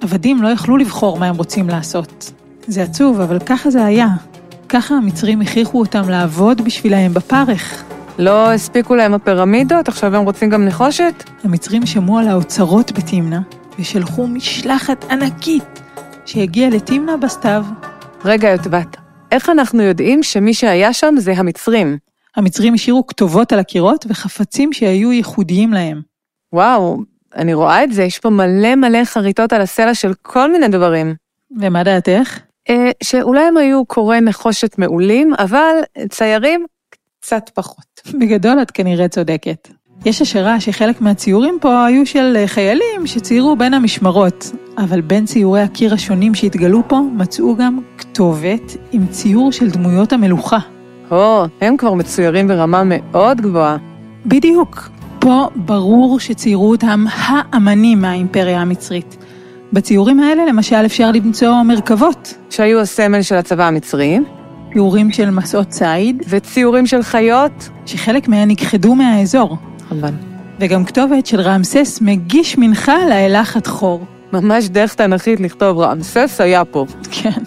עבדים 0.00 0.42
לא 0.42 0.48
יכלו 0.48 0.76
לבחור 0.76 1.18
מה 1.18 1.26
הם 1.26 1.36
רוצים 1.36 1.68
לעשות. 1.68 2.32
זה 2.66 2.82
עצוב, 2.82 3.20
אבל 3.20 3.38
ככה 3.38 3.70
זה 3.70 3.84
היה. 3.84 4.08
ככה 4.68 4.94
המצרים 4.94 5.40
הכריחו 5.40 5.80
אותם 5.80 6.08
לעבוד 6.08 6.60
בשבילהם 6.60 7.14
בפרך. 7.14 7.84
לא 8.18 8.52
הספיקו 8.52 8.94
להם 8.94 9.14
הפירמידות, 9.14 9.88
עכשיו 9.88 10.16
הם 10.16 10.24
רוצים 10.24 10.50
גם 10.50 10.64
נחושת? 10.64 11.24
המצרים 11.44 11.86
שמעו 11.86 12.18
על 12.18 12.28
האוצרות 12.28 12.92
בתמנע, 12.92 13.40
ושלחו 13.78 14.26
משלחת 14.26 15.04
ענקית 15.10 15.80
שהגיעה 16.26 16.70
לתמנע 16.70 17.16
בסתיו. 17.16 17.64
רגע, 18.24 18.50
יוטבת, 18.50 18.96
איך 19.32 19.48
אנחנו 19.50 19.82
יודעים 19.82 20.22
שמי 20.22 20.54
שהיה 20.54 20.92
שם 20.92 21.14
זה 21.18 21.32
המצרים? 21.32 21.98
המצרים 22.36 22.74
השאירו 22.74 23.06
כתובות 23.06 23.52
על 23.52 23.58
הקירות 23.58 24.06
וחפצים 24.08 24.72
שהיו 24.72 25.12
ייחודיים 25.12 25.72
להם. 25.72 26.02
וואו, 26.52 26.98
אני 27.36 27.54
רואה 27.54 27.84
את 27.84 27.92
זה, 27.92 28.02
יש 28.02 28.18
פה 28.18 28.30
מלא 28.30 28.74
מלא 28.74 29.04
חריטות 29.04 29.52
על 29.52 29.60
הסלע 29.60 29.94
של 29.94 30.14
כל 30.22 30.52
מיני 30.52 30.68
דברים. 30.68 31.14
ומה 31.60 31.82
דעתך? 31.84 32.38
אה, 32.68 32.90
שאולי 33.02 33.40
הם 33.40 33.56
היו 33.56 33.84
קוראי 33.84 34.20
נחושת 34.20 34.78
מעולים, 34.78 35.34
אבל 35.38 35.74
ציירים 36.08 36.66
קצת 37.20 37.50
פחות. 37.54 38.00
בגדול 38.20 38.62
את 38.62 38.70
כנראה 38.70 39.08
צודקת. 39.08 39.68
יש 40.04 40.22
השערה 40.22 40.60
שחלק 40.60 41.00
מהציורים 41.00 41.58
פה 41.60 41.84
היו 41.84 42.06
של 42.06 42.36
אה, 42.36 42.46
חיילים 42.46 43.06
שציירו 43.06 43.56
בין 43.56 43.74
המשמרות, 43.74 44.52
אבל 44.78 45.00
בין 45.00 45.26
ציורי 45.26 45.60
הקיר 45.60 45.94
השונים 45.94 46.34
שהתגלו 46.34 46.82
פה 46.88 47.00
מצאו 47.12 47.56
גם 47.56 47.78
כתובת 47.98 48.76
עם 48.92 49.06
ציור 49.06 49.52
של 49.52 49.70
דמויות 49.70 50.12
המלוכה. 50.12 50.58
או, 51.10 51.44
הם 51.60 51.76
כבר 51.76 51.94
מצוירים 51.94 52.48
ברמה 52.48 52.82
מאוד 52.86 53.40
גבוהה. 53.40 53.76
בדיוק. 54.26 54.88
פה 55.18 55.48
ברור 55.56 56.20
שציירו 56.20 56.70
אותם 56.70 57.04
האמנים 57.12 58.00
מהאימפריה 58.00 58.60
המצרית. 58.60 59.16
בציורים 59.72 60.20
האלה 60.20 60.46
למשל 60.46 60.86
אפשר 60.86 61.10
למצוא 61.12 61.62
מרכבות, 61.62 62.34
שהיו 62.50 62.80
הסמל 62.80 63.22
של 63.22 63.34
הצבא 63.34 63.66
המצרי, 63.66 64.18
ציורים 64.72 65.12
של 65.12 65.30
מסעות 65.30 65.68
ציד, 65.68 66.22
וציורים 66.28 66.86
של 66.86 67.02
חיות. 67.02 67.68
שחלק 67.86 68.28
מהן 68.28 68.50
נכחדו 68.50 68.94
מהאזור, 68.94 69.56
חבל. 69.88 70.12
וגם 70.60 70.84
כתובת 70.84 71.26
של 71.26 71.40
רעמסס 71.40 71.98
מגיש 72.00 72.58
מנחה 72.58 73.06
לאלה 73.08 73.44
חתחור. 73.44 74.04
ממש 74.32 74.68
דרך 74.68 74.94
תנכית 74.94 75.40
לכתוב 75.40 75.78
רעמסס 75.78 76.40
היה 76.40 76.64
פה. 76.64 76.86
כן. 77.10 77.42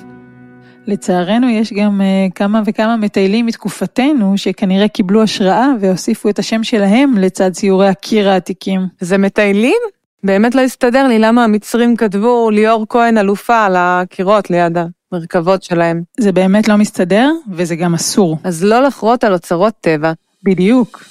לצערנו 0.88 1.50
יש 1.50 1.74
גם 1.74 2.01
uh, 2.01 2.31
כמה 2.36 2.62
וכמה 2.65 2.98
מטיילים 2.98 3.45
מתקופתנו 3.45 4.38
שכנראה 4.38 4.88
קיבלו 4.88 5.24
השראה 5.24 5.67
והוסיפו 5.79 6.29
את 6.29 6.39
השם 6.39 6.63
שלהם 6.63 7.17
לצד 7.17 7.51
ציורי 7.51 7.88
הקיר 7.88 8.29
העתיקים. 8.29 8.88
זה 9.00 9.17
מטיילים? 9.17 9.77
באמת 10.24 10.55
לא 10.55 10.62
הסתדר 10.62 11.07
לי 11.07 11.19
למה 11.19 11.43
המצרים 11.43 11.95
כתבו 11.95 12.50
ליאור 12.50 12.86
כהן 12.89 13.17
אלופה 13.17 13.65
על 13.65 13.75
הקירות 13.77 14.50
ליד 14.50 14.77
המרכבות 15.12 15.63
שלהם. 15.63 16.03
זה 16.19 16.31
באמת 16.31 16.67
לא 16.67 16.77
מסתדר, 16.77 17.31
וזה 17.51 17.75
גם 17.75 17.93
אסור. 17.93 18.38
אז 18.43 18.63
לא 18.63 18.79
לחרות 18.79 19.24
על 19.24 19.33
אוצרות 19.33 19.74
טבע. 19.81 20.12
בדיוק. 20.43 21.03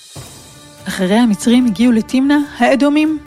אחרי 0.88 1.14
המצרים 1.14 1.66
הגיעו 1.66 1.92
לתמנע 1.92 2.38
האדומים. 2.58 3.18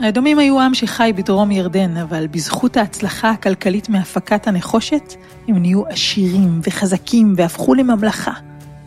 האדומים 0.00 0.38
היו 0.38 0.60
עם 0.60 0.74
שחי 0.74 1.12
בדרום 1.16 1.50
ירדן, 1.50 1.96
אבל 1.96 2.26
בזכות 2.26 2.76
ההצלחה 2.76 3.30
הכלכלית 3.30 3.88
מהפקת 3.88 4.46
הנחושת, 4.46 5.14
הם 5.48 5.58
נהיו 5.58 5.86
עשירים 5.86 6.60
וחזקים 6.62 7.34
והפכו 7.36 7.74
לממלכה. 7.74 8.32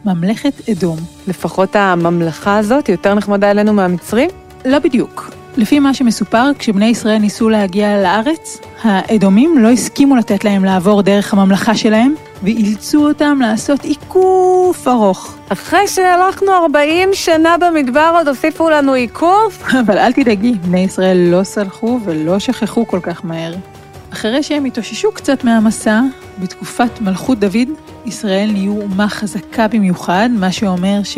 ממלכת 0.06 0.70
אדום. 0.70 0.98
לפחות 1.28 1.76
הממלכה 1.76 2.58
הזאת 2.58 2.90
יותר 2.90 3.14
נחמדה 3.14 3.52
אלינו 3.52 3.74
מהמצרים? 3.74 4.30
לא 4.66 4.80
בדיוק. 4.80 5.32
לפי 5.58 5.80
מה 5.80 5.94
שמסופר, 5.94 6.52
כשבני 6.60 6.86
ישראל 6.86 7.18
ניסו 7.18 7.50
להגיע 7.50 8.02
לארץ, 8.02 8.58
האדומים 8.84 9.58
לא 9.58 9.70
הסכימו 9.70 10.16
לתת 10.16 10.44
להם 10.44 10.66
לעבור 10.66 11.02
דרך 11.02 11.34
הממלכה 11.34 11.76
שלהם, 11.76 12.16
ואילצו 12.44 13.08
אותם 13.08 13.40
לעשות 13.42 13.84
עיקוף 13.84 14.88
ארוך. 14.88 15.38
אחרי 15.50 15.88
שהלכנו 15.88 16.52
40 16.52 17.10
שנה 17.14 17.56
במדבר 17.58 18.12
עוד 18.14 18.28
הוסיפו 18.28 18.70
לנו 18.70 18.94
עיקוף? 18.94 19.64
אבל 19.80 19.98
אל 19.98 20.12
תדאגי, 20.14 20.54
בני 20.54 20.80
ישראל 20.80 21.18
לא 21.18 21.44
סלחו 21.44 22.00
ולא 22.06 22.40
שכחו 22.40 22.88
כל 22.88 23.00
כך 23.00 23.26
מהר. 23.26 23.56
אחרי 24.14 24.44
שהם 24.44 24.66
התאוששו 24.66 25.12
קצת 25.12 25.44
מהמסע, 25.44 26.02
בתקופת 26.40 27.02
מלכות 27.02 27.40
דוד, 27.40 27.68
ישראל 28.06 28.50
נהיו 28.52 28.82
אומה 28.82 29.10
חזקה 29.10 29.68
במיוחד, 29.68 30.30
מה 30.40 30.52
שאומר 30.52 31.00
ש... 31.04 31.18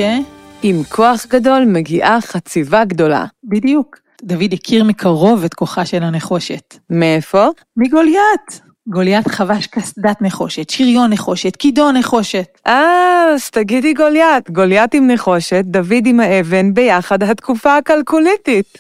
עם 0.63 0.83
כוח 0.83 1.25
גדול 1.29 1.65
מגיעה 1.65 2.21
חציבה 2.21 2.85
גדולה. 2.85 3.25
בדיוק. 3.43 3.99
דוד 4.23 4.53
הכיר 4.53 4.83
מקרוב 4.83 5.43
את 5.43 5.53
כוחה 5.53 5.85
של 5.85 6.03
הנחושת. 6.03 6.77
מאיפה? 6.89 7.47
מגוליית! 7.77 8.68
גוליית 8.89 9.27
חבש 9.27 9.67
קסדת 9.67 10.21
נחושת, 10.21 10.69
שריון 10.69 11.13
נחושת, 11.13 11.55
כידון 11.55 11.97
נחושת. 11.97 12.57
אה, 12.67 13.25
אז 13.33 13.49
תגידי 13.49 13.93
גוליית. 13.93 14.49
גוליית 14.49 14.93
עם 14.93 15.11
נחושת, 15.11 15.63
דוד 15.65 16.05
עם 16.05 16.19
האבן, 16.19 16.73
ביחד 16.73 17.23
התקופה 17.23 17.77
הקלקוליתית. 17.77 18.77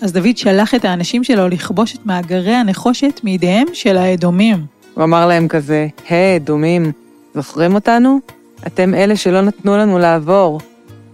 אז 0.00 0.12
דוד 0.12 0.36
שלח 0.36 0.74
את 0.74 0.84
האנשים 0.84 1.24
שלו 1.24 1.48
לכבוש 1.48 1.94
את 1.94 2.06
מאגרי 2.06 2.54
הנחושת 2.54 3.20
מידיהם 3.24 3.66
של 3.72 3.96
האדומים. 3.96 4.66
הוא 4.94 5.04
אמר 5.04 5.26
להם 5.26 5.48
כזה, 5.48 5.86
היי, 6.08 6.36
אדומים, 6.36 6.92
זוכרים 7.34 7.74
אותנו? 7.74 8.20
אתם 8.66 8.94
אלה 8.94 9.16
שלא 9.16 9.40
נתנו 9.40 9.76
לנו 9.76 9.98
לעבור. 9.98 10.60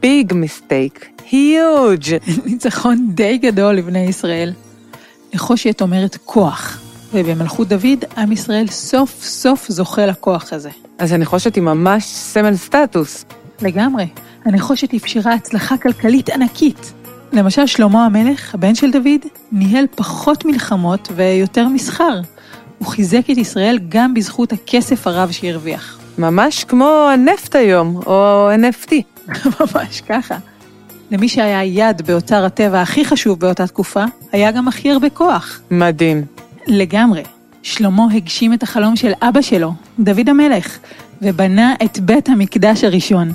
ביג 0.00 0.32
מיסטייק, 0.32 1.08
היוג'. 1.30 2.16
ניצחון 2.46 3.06
די 3.14 3.38
גדול 3.38 3.74
לבני 3.74 4.06
ישראל. 4.06 4.52
נחושת 5.34 5.82
אומרת 5.82 6.16
כוח, 6.24 6.83
ובמלכות 7.14 7.68
דוד, 7.68 8.04
עם 8.16 8.32
ישראל 8.32 8.66
סוף 8.66 9.22
סוף 9.22 9.68
זוכה 9.68 10.06
לכוח 10.06 10.52
הזה. 10.52 10.70
אז 10.98 11.12
הנחושת 11.12 11.54
היא 11.54 11.62
ממש 11.62 12.04
סמל 12.04 12.56
סטטוס. 12.56 13.24
לגמרי. 13.62 14.06
הנחושת 14.44 14.94
אפשרה 14.94 15.34
הצלחה 15.34 15.76
כלכלית 15.76 16.30
ענקית. 16.30 16.92
למשל, 17.32 17.66
שלמה 17.66 18.06
המלך, 18.06 18.54
הבן 18.54 18.74
של 18.74 18.90
דוד, 18.90 19.20
ניהל 19.52 19.86
פחות 19.94 20.44
מלחמות 20.44 21.08
ויותר 21.16 21.68
מסחר. 21.68 22.20
הוא 22.78 22.88
חיזק 22.88 23.30
את 23.30 23.38
ישראל 23.38 23.78
גם 23.88 24.14
בזכות 24.14 24.52
הכסף 24.52 25.06
הרב 25.06 25.30
שהרוויח. 25.30 25.98
ממש 26.18 26.64
כמו 26.64 27.08
הנפט 27.12 27.56
היום, 27.56 28.00
או 28.06 28.48
NFT. 28.54 28.92
ממש 29.60 30.00
ככה. 30.08 30.36
למי 31.10 31.28
שהיה 31.28 31.64
יד 31.64 32.02
באוצר 32.06 32.44
הטבע 32.44 32.80
הכי 32.82 33.04
חשוב 33.04 33.40
באותה 33.40 33.66
תקופה, 33.66 34.04
היה 34.32 34.50
גם 34.50 34.68
הכי 34.68 34.90
הרבה 34.90 35.10
כוח. 35.10 35.60
מדהים. 35.70 36.33
לגמרי. 36.66 37.22
שלמה 37.62 38.06
הגשים 38.14 38.52
את 38.52 38.62
החלום 38.62 38.96
של 38.96 39.12
אבא 39.22 39.40
שלו, 39.40 39.72
דוד 39.98 40.28
המלך, 40.28 40.78
ובנה 41.22 41.74
את 41.84 41.98
בית 41.98 42.28
המקדש 42.28 42.84
הראשון. 42.84 43.32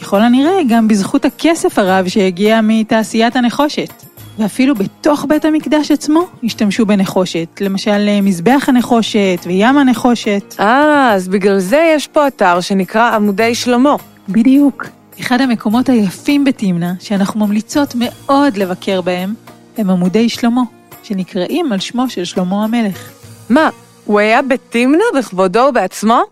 ככל 0.00 0.22
הנראה, 0.22 0.58
גם 0.68 0.88
בזכות 0.88 1.24
הכסף 1.24 1.78
הרב 1.78 2.08
שהגיע 2.08 2.60
מתעשיית 2.62 3.36
הנחושת. 3.36 3.92
ואפילו 4.38 4.74
בתוך 4.74 5.24
בית 5.28 5.44
המקדש 5.44 5.90
עצמו 5.90 6.26
השתמשו 6.44 6.86
בנחושת, 6.86 7.60
למשל 7.60 8.20
מזבח 8.22 8.64
הנחושת 8.68 9.38
וים 9.46 9.78
הנחושת. 9.78 10.54
אה, 10.60 11.12
אז 11.14 11.28
בגלל 11.28 11.58
זה 11.58 11.92
יש 11.96 12.06
פה 12.06 12.26
אתר 12.26 12.60
שנקרא 12.60 13.14
עמודי 13.14 13.54
שלמה. 13.54 13.96
בדיוק. 14.28 14.86
אחד 15.20 15.40
המקומות 15.40 15.88
היפים 15.88 16.44
בתמנע, 16.44 16.92
שאנחנו 17.00 17.46
ממליצות 17.46 17.94
מאוד 17.98 18.56
לבקר 18.56 19.00
בהם, 19.00 19.34
הם 19.78 19.90
עמודי 19.90 20.28
שלמה, 20.28 20.62
שנקראים 21.02 21.72
על 21.72 21.80
שמו 21.80 22.10
של 22.10 22.24
שלמה 22.24 22.64
המלך. 22.64 23.10
מה, 23.50 23.70
הוא 24.04 24.20
היה 24.20 24.42
בתמנע 24.42 25.04
בכבודו 25.18 25.66
ובעצמו? 25.70 26.22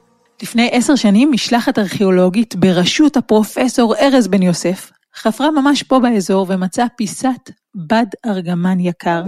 לפני 0.42 0.68
עשר 0.72 0.94
שנים 0.94 1.32
משלחת 1.32 1.78
ארכיאולוגית 1.78 2.56
בראשות 2.56 3.16
הפרופסור 3.16 3.94
ארז 3.96 4.28
בן 4.28 4.42
יוסף 4.42 4.90
חפרה 5.16 5.50
ממש 5.50 5.82
פה 5.82 5.98
באזור 5.98 6.46
ומצאה 6.48 6.86
פיסת 6.96 7.50
בד 7.74 8.06
ארגמן 8.26 8.80
יקר 8.80 9.22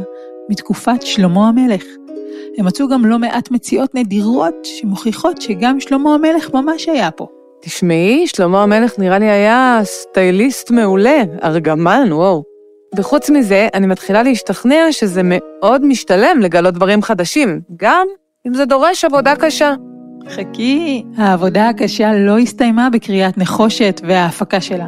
מתקופת 0.50 1.02
שלמה 1.02 1.48
המלך. 1.48 1.84
הם 2.58 2.66
מצאו 2.66 2.88
גם 2.88 3.06
לא 3.06 3.18
מעט 3.18 3.50
מציאות 3.50 3.94
נדירות 3.94 4.54
שמוכיחות 4.64 5.42
שגם 5.42 5.80
שלמה 5.80 6.14
המלך 6.14 6.54
ממש 6.54 6.88
היה 6.88 7.10
פה. 7.10 7.26
תשמעי, 7.62 8.26
שלמה 8.26 8.62
המלך 8.62 8.98
נראה 8.98 9.18
לי 9.18 9.30
היה 9.30 9.80
סטייליסט 9.84 10.70
מעולה, 10.70 11.22
ארגמן, 11.42 12.08
וואו. 12.12 12.51
וחוץ 12.96 13.30
מזה, 13.30 13.68
אני 13.74 13.86
מתחילה 13.86 14.22
להשתכנע 14.22 14.86
שזה 14.90 15.20
מאוד 15.24 15.86
משתלם 15.86 16.40
לגלות 16.40 16.74
דברים 16.74 17.02
חדשים, 17.02 17.60
גם 17.76 18.06
אם 18.46 18.54
זה 18.54 18.64
דורש 18.64 19.04
עבודה 19.04 19.36
קשה. 19.36 19.74
חכי, 20.28 21.02
העבודה 21.16 21.68
הקשה 21.68 22.12
לא 22.12 22.38
הסתיימה 22.38 22.90
בקריאת 22.90 23.38
נחושת 23.38 24.00
וההפקה 24.04 24.60
שלה. 24.60 24.86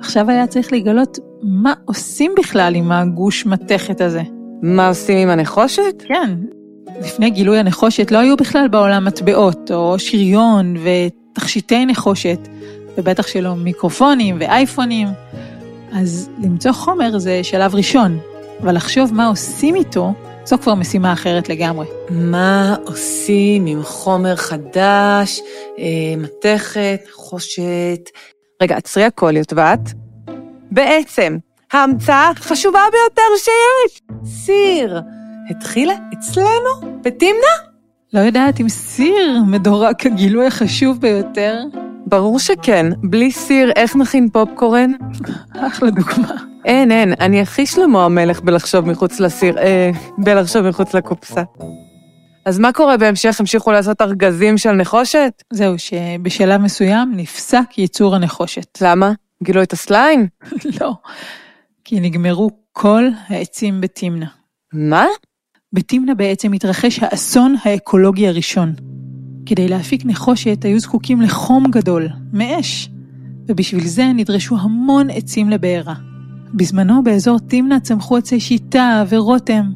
עכשיו 0.00 0.30
היה 0.30 0.46
צריך 0.46 0.72
לגלות 0.72 1.18
מה 1.42 1.72
עושים 1.84 2.32
בכלל 2.38 2.74
עם 2.74 2.92
הגוש 2.92 3.46
מתכת 3.46 4.00
הזה. 4.00 4.22
מה 4.62 4.88
עושים 4.88 5.18
עם 5.18 5.28
הנחושת? 5.28 6.02
כן, 6.08 6.34
לפני 7.00 7.30
גילוי 7.30 7.58
הנחושת 7.58 8.10
לא 8.10 8.18
היו 8.18 8.36
בכלל 8.36 8.68
בעולם 8.68 9.04
מטבעות, 9.04 9.70
או 9.70 9.98
שריון 9.98 10.74
ותכשיטי 10.82 11.86
נחושת, 11.86 12.38
ובטח 12.98 13.26
שלא 13.26 13.54
מיקרופונים 13.54 14.36
ואייפונים. 14.40 15.08
אז 15.96 16.30
למצוא 16.42 16.72
חומר 16.72 17.18
זה 17.18 17.44
שלב 17.44 17.74
ראשון, 17.74 18.18
אבל 18.62 18.76
לחשוב 18.76 19.14
מה 19.14 19.26
עושים 19.26 19.74
איתו, 19.74 20.12
זו 20.44 20.58
כבר 20.58 20.74
משימה 20.74 21.12
אחרת 21.12 21.48
לגמרי. 21.48 21.86
מה 22.10 22.76
עושים 22.84 23.66
עם 23.66 23.82
חומר 23.82 24.36
חדש, 24.36 25.40
אה, 25.78 25.84
מתכת, 26.18 27.00
נחושת? 27.08 28.10
רגע, 28.62 28.76
עצרי 28.76 29.04
הכל, 29.04 29.36
יוטבת. 29.36 29.92
בעצם, 30.70 31.36
ההמצאה 31.72 32.30
החשובה 32.30 32.80
ביותר 32.92 33.22
שיש, 33.36 34.00
סיר, 34.24 35.00
התחילה 35.50 35.94
אצלנו, 36.18 37.00
בתמנע. 37.02 37.56
לא 38.12 38.20
יודעת 38.20 38.60
אם 38.60 38.68
סיר 38.68 39.42
מדורג 39.46 39.94
כגילוי 39.98 40.46
החשוב 40.46 41.00
ביותר. 41.00 41.62
ברור 42.06 42.38
שכן, 42.38 42.86
בלי 43.02 43.30
סיר, 43.30 43.72
איך 43.76 43.96
נכין 43.96 44.28
פופקורן? 44.28 44.92
אחלה 45.54 45.90
דוגמה. 45.90 46.34
אין, 46.64 46.92
אין, 46.92 47.14
אני 47.20 47.40
הכי 47.40 47.66
שלמה 47.66 48.04
המלך 48.04 48.40
בלחשוב 48.40 48.88
מחוץ 48.88 49.20
לסיר, 49.20 49.58
אה, 49.58 49.90
בלחשוב 50.18 50.68
מחוץ 50.68 50.94
לקופסה. 50.94 51.42
אז 52.44 52.58
מה 52.58 52.72
קורה 52.72 52.96
בהמשך? 52.96 53.40
המשיכו 53.40 53.72
לעשות 53.72 54.02
ארגזים 54.02 54.58
של 54.58 54.72
נחושת? 54.72 55.42
זהו, 55.52 55.74
שבשלב 55.78 56.60
מסוים 56.60 57.12
נפסק 57.16 57.78
ייצור 57.78 58.14
הנחושת. 58.14 58.78
למה? 58.80 59.12
גילו 59.42 59.62
את 59.62 59.72
הסליים? 59.72 60.26
לא, 60.80 60.92
כי 61.84 62.00
נגמרו 62.00 62.50
כל 62.72 63.04
העצים 63.28 63.80
בתמנע. 63.80 64.26
מה? 64.72 65.06
בתמנע 65.72 66.14
בעצם 66.14 66.52
התרחש 66.52 66.98
האסון 67.02 67.54
האקולוגי 67.64 68.28
הראשון. 68.28 68.72
כדי 69.46 69.68
להפיק 69.68 70.06
נחושת 70.06 70.64
היו 70.64 70.78
זקוקים 70.80 71.20
לחום 71.20 71.64
גדול, 71.70 72.08
מאש, 72.32 72.90
ובשביל 73.48 73.86
זה 73.86 74.12
נדרשו 74.14 74.56
המון 74.60 75.10
עצים 75.10 75.50
לבעירה. 75.50 75.94
בזמנו 76.54 77.04
באזור 77.04 77.38
תמנע 77.38 77.80
צמחו 77.80 78.16
עצי 78.16 78.40
שיטה 78.40 79.04
ורותם. 79.08 79.70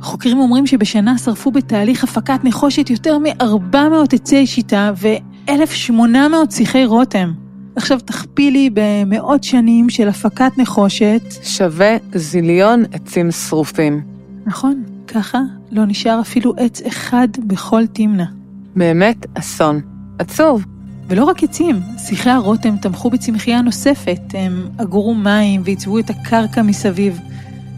חוקרים 0.00 0.38
אומרים 0.38 0.66
שבשנה 0.66 1.18
שרפו 1.18 1.50
בתהליך 1.50 2.04
הפקת 2.04 2.44
נחושת 2.44 2.90
יותר 2.90 3.18
מ-400 3.18 4.14
עצי 4.14 4.46
שיטה 4.46 4.92
ו-1,800 4.96 6.50
שיחי 6.50 6.84
רותם. 6.84 7.32
עכשיו 7.76 8.00
תכפילי 8.00 8.70
במאות 8.74 9.44
שנים 9.44 9.90
של 9.90 10.08
הפקת 10.08 10.58
נחושת. 10.58 11.22
שווה 11.42 11.96
זיליון 12.14 12.82
עצים 12.92 13.30
שרופים. 13.30 14.02
נכון, 14.46 14.82
ככה 15.06 15.40
לא 15.70 15.84
נשאר 15.84 16.20
אפילו 16.20 16.54
עץ 16.56 16.82
אחד 16.82 17.28
בכל 17.46 17.86
תמנע. 17.86 18.43
באמת 18.76 19.26
אסון. 19.34 19.80
עצוב. 20.18 20.64
ולא 21.08 21.24
רק 21.24 21.42
עצים, 21.42 21.80
שיחי 21.98 22.30
הרותם 22.30 22.76
תמכו 22.76 23.10
בצמחייה 23.10 23.62
נוספת, 23.62 24.20
הם 24.34 24.68
אגרו 24.76 25.14
מים 25.14 25.62
ועיצבו 25.64 25.98
את 25.98 26.10
הקרקע 26.10 26.62
מסביב, 26.62 27.20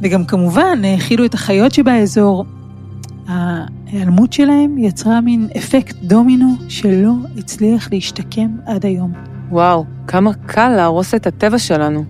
וגם 0.03 0.25
כמובן 0.25 0.85
האכילו 0.85 1.25
את 1.25 1.35
החיות 1.35 1.75
שבאזור. 1.75 2.45
ההיעלמות 3.29 4.33
שלהם 4.33 4.79
יצרה 4.79 5.21
מין 5.21 5.49
אפקט 5.57 5.97
דומינו 6.03 6.55
שלא 6.69 7.13
הצליח 7.39 7.93
להשתקם 7.93 8.49
עד 8.67 8.87
היום. 8.87 9.13
וואו, 9.51 9.85
כמה 10.07 10.35
קל 10.47 10.69
להרוס 10.69 11.15
את 11.15 11.27
הטבע 11.27 11.59
שלנו. 11.59 12.05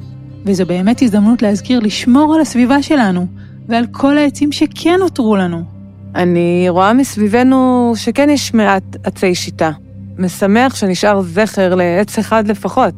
וזו 0.45 0.67
באמת 0.67 1.03
הזדמנות 1.03 1.43
להזכיר 1.43 1.81
לשמור 1.81 2.35
על 2.35 2.41
הסביבה 2.41 2.83
שלנו, 2.83 3.27
ועל 3.69 3.87
כל 3.87 4.19
העצים 4.19 4.53
שכן 4.53 4.97
נותרו 5.01 5.37
לנו. 5.37 5.76
אני 6.17 6.67
רואה 6.69 6.93
מסביבנו 6.93 7.93
שכן 7.97 8.31
יש 8.31 8.55
מעט 8.55 8.83
עצי 9.05 9.35
שיטה. 9.35 9.71
משמח 10.19 10.75
שנשאר 10.75 11.23
זכר 11.23 11.75
לעץ 11.75 12.19
אחד 12.19 12.49
לפחות. 12.49 12.95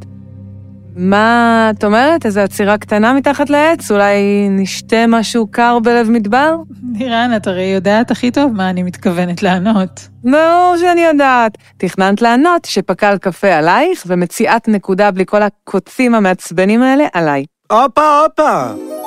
מה 0.97 1.71
את 1.71 1.85
אומרת? 1.85 2.27
איזו 2.27 2.41
עצירה 2.41 2.79
קטנה 2.79 3.13
מתחת 3.13 3.51
לעץ? 3.51 3.91
אולי 3.91 4.49
נשתה 4.51 5.05
משהו 5.09 5.47
קר 5.47 5.79
בלב 5.79 6.11
מדבר? 6.11 6.57
נירן, 6.93 7.31
את 7.37 7.47
הרי 7.47 7.65
יודעת 7.65 8.11
הכי 8.11 8.31
טוב 8.31 8.53
מה 8.53 8.71
אני 8.71 8.83
מתכוונת 8.83 9.43
לענות. 9.43 10.09
ברור 10.25 10.75
שאני 10.81 11.01
יודעת. 11.01 11.59
תכננת 11.77 12.23
לענות 12.23 12.65
שפקל 12.65 13.19
קפה 13.19 13.55
עלייך, 13.55 14.05
ומציאת 14.07 14.69
נקודה 14.69 15.11
בלי 15.11 15.25
כל 15.27 15.43
הקוצים 15.43 16.15
המעצבנים 16.15 16.83
האלה 16.83 17.05
עליי. 17.13 17.45
הופה, 17.73 18.21
הופה! 18.21 18.98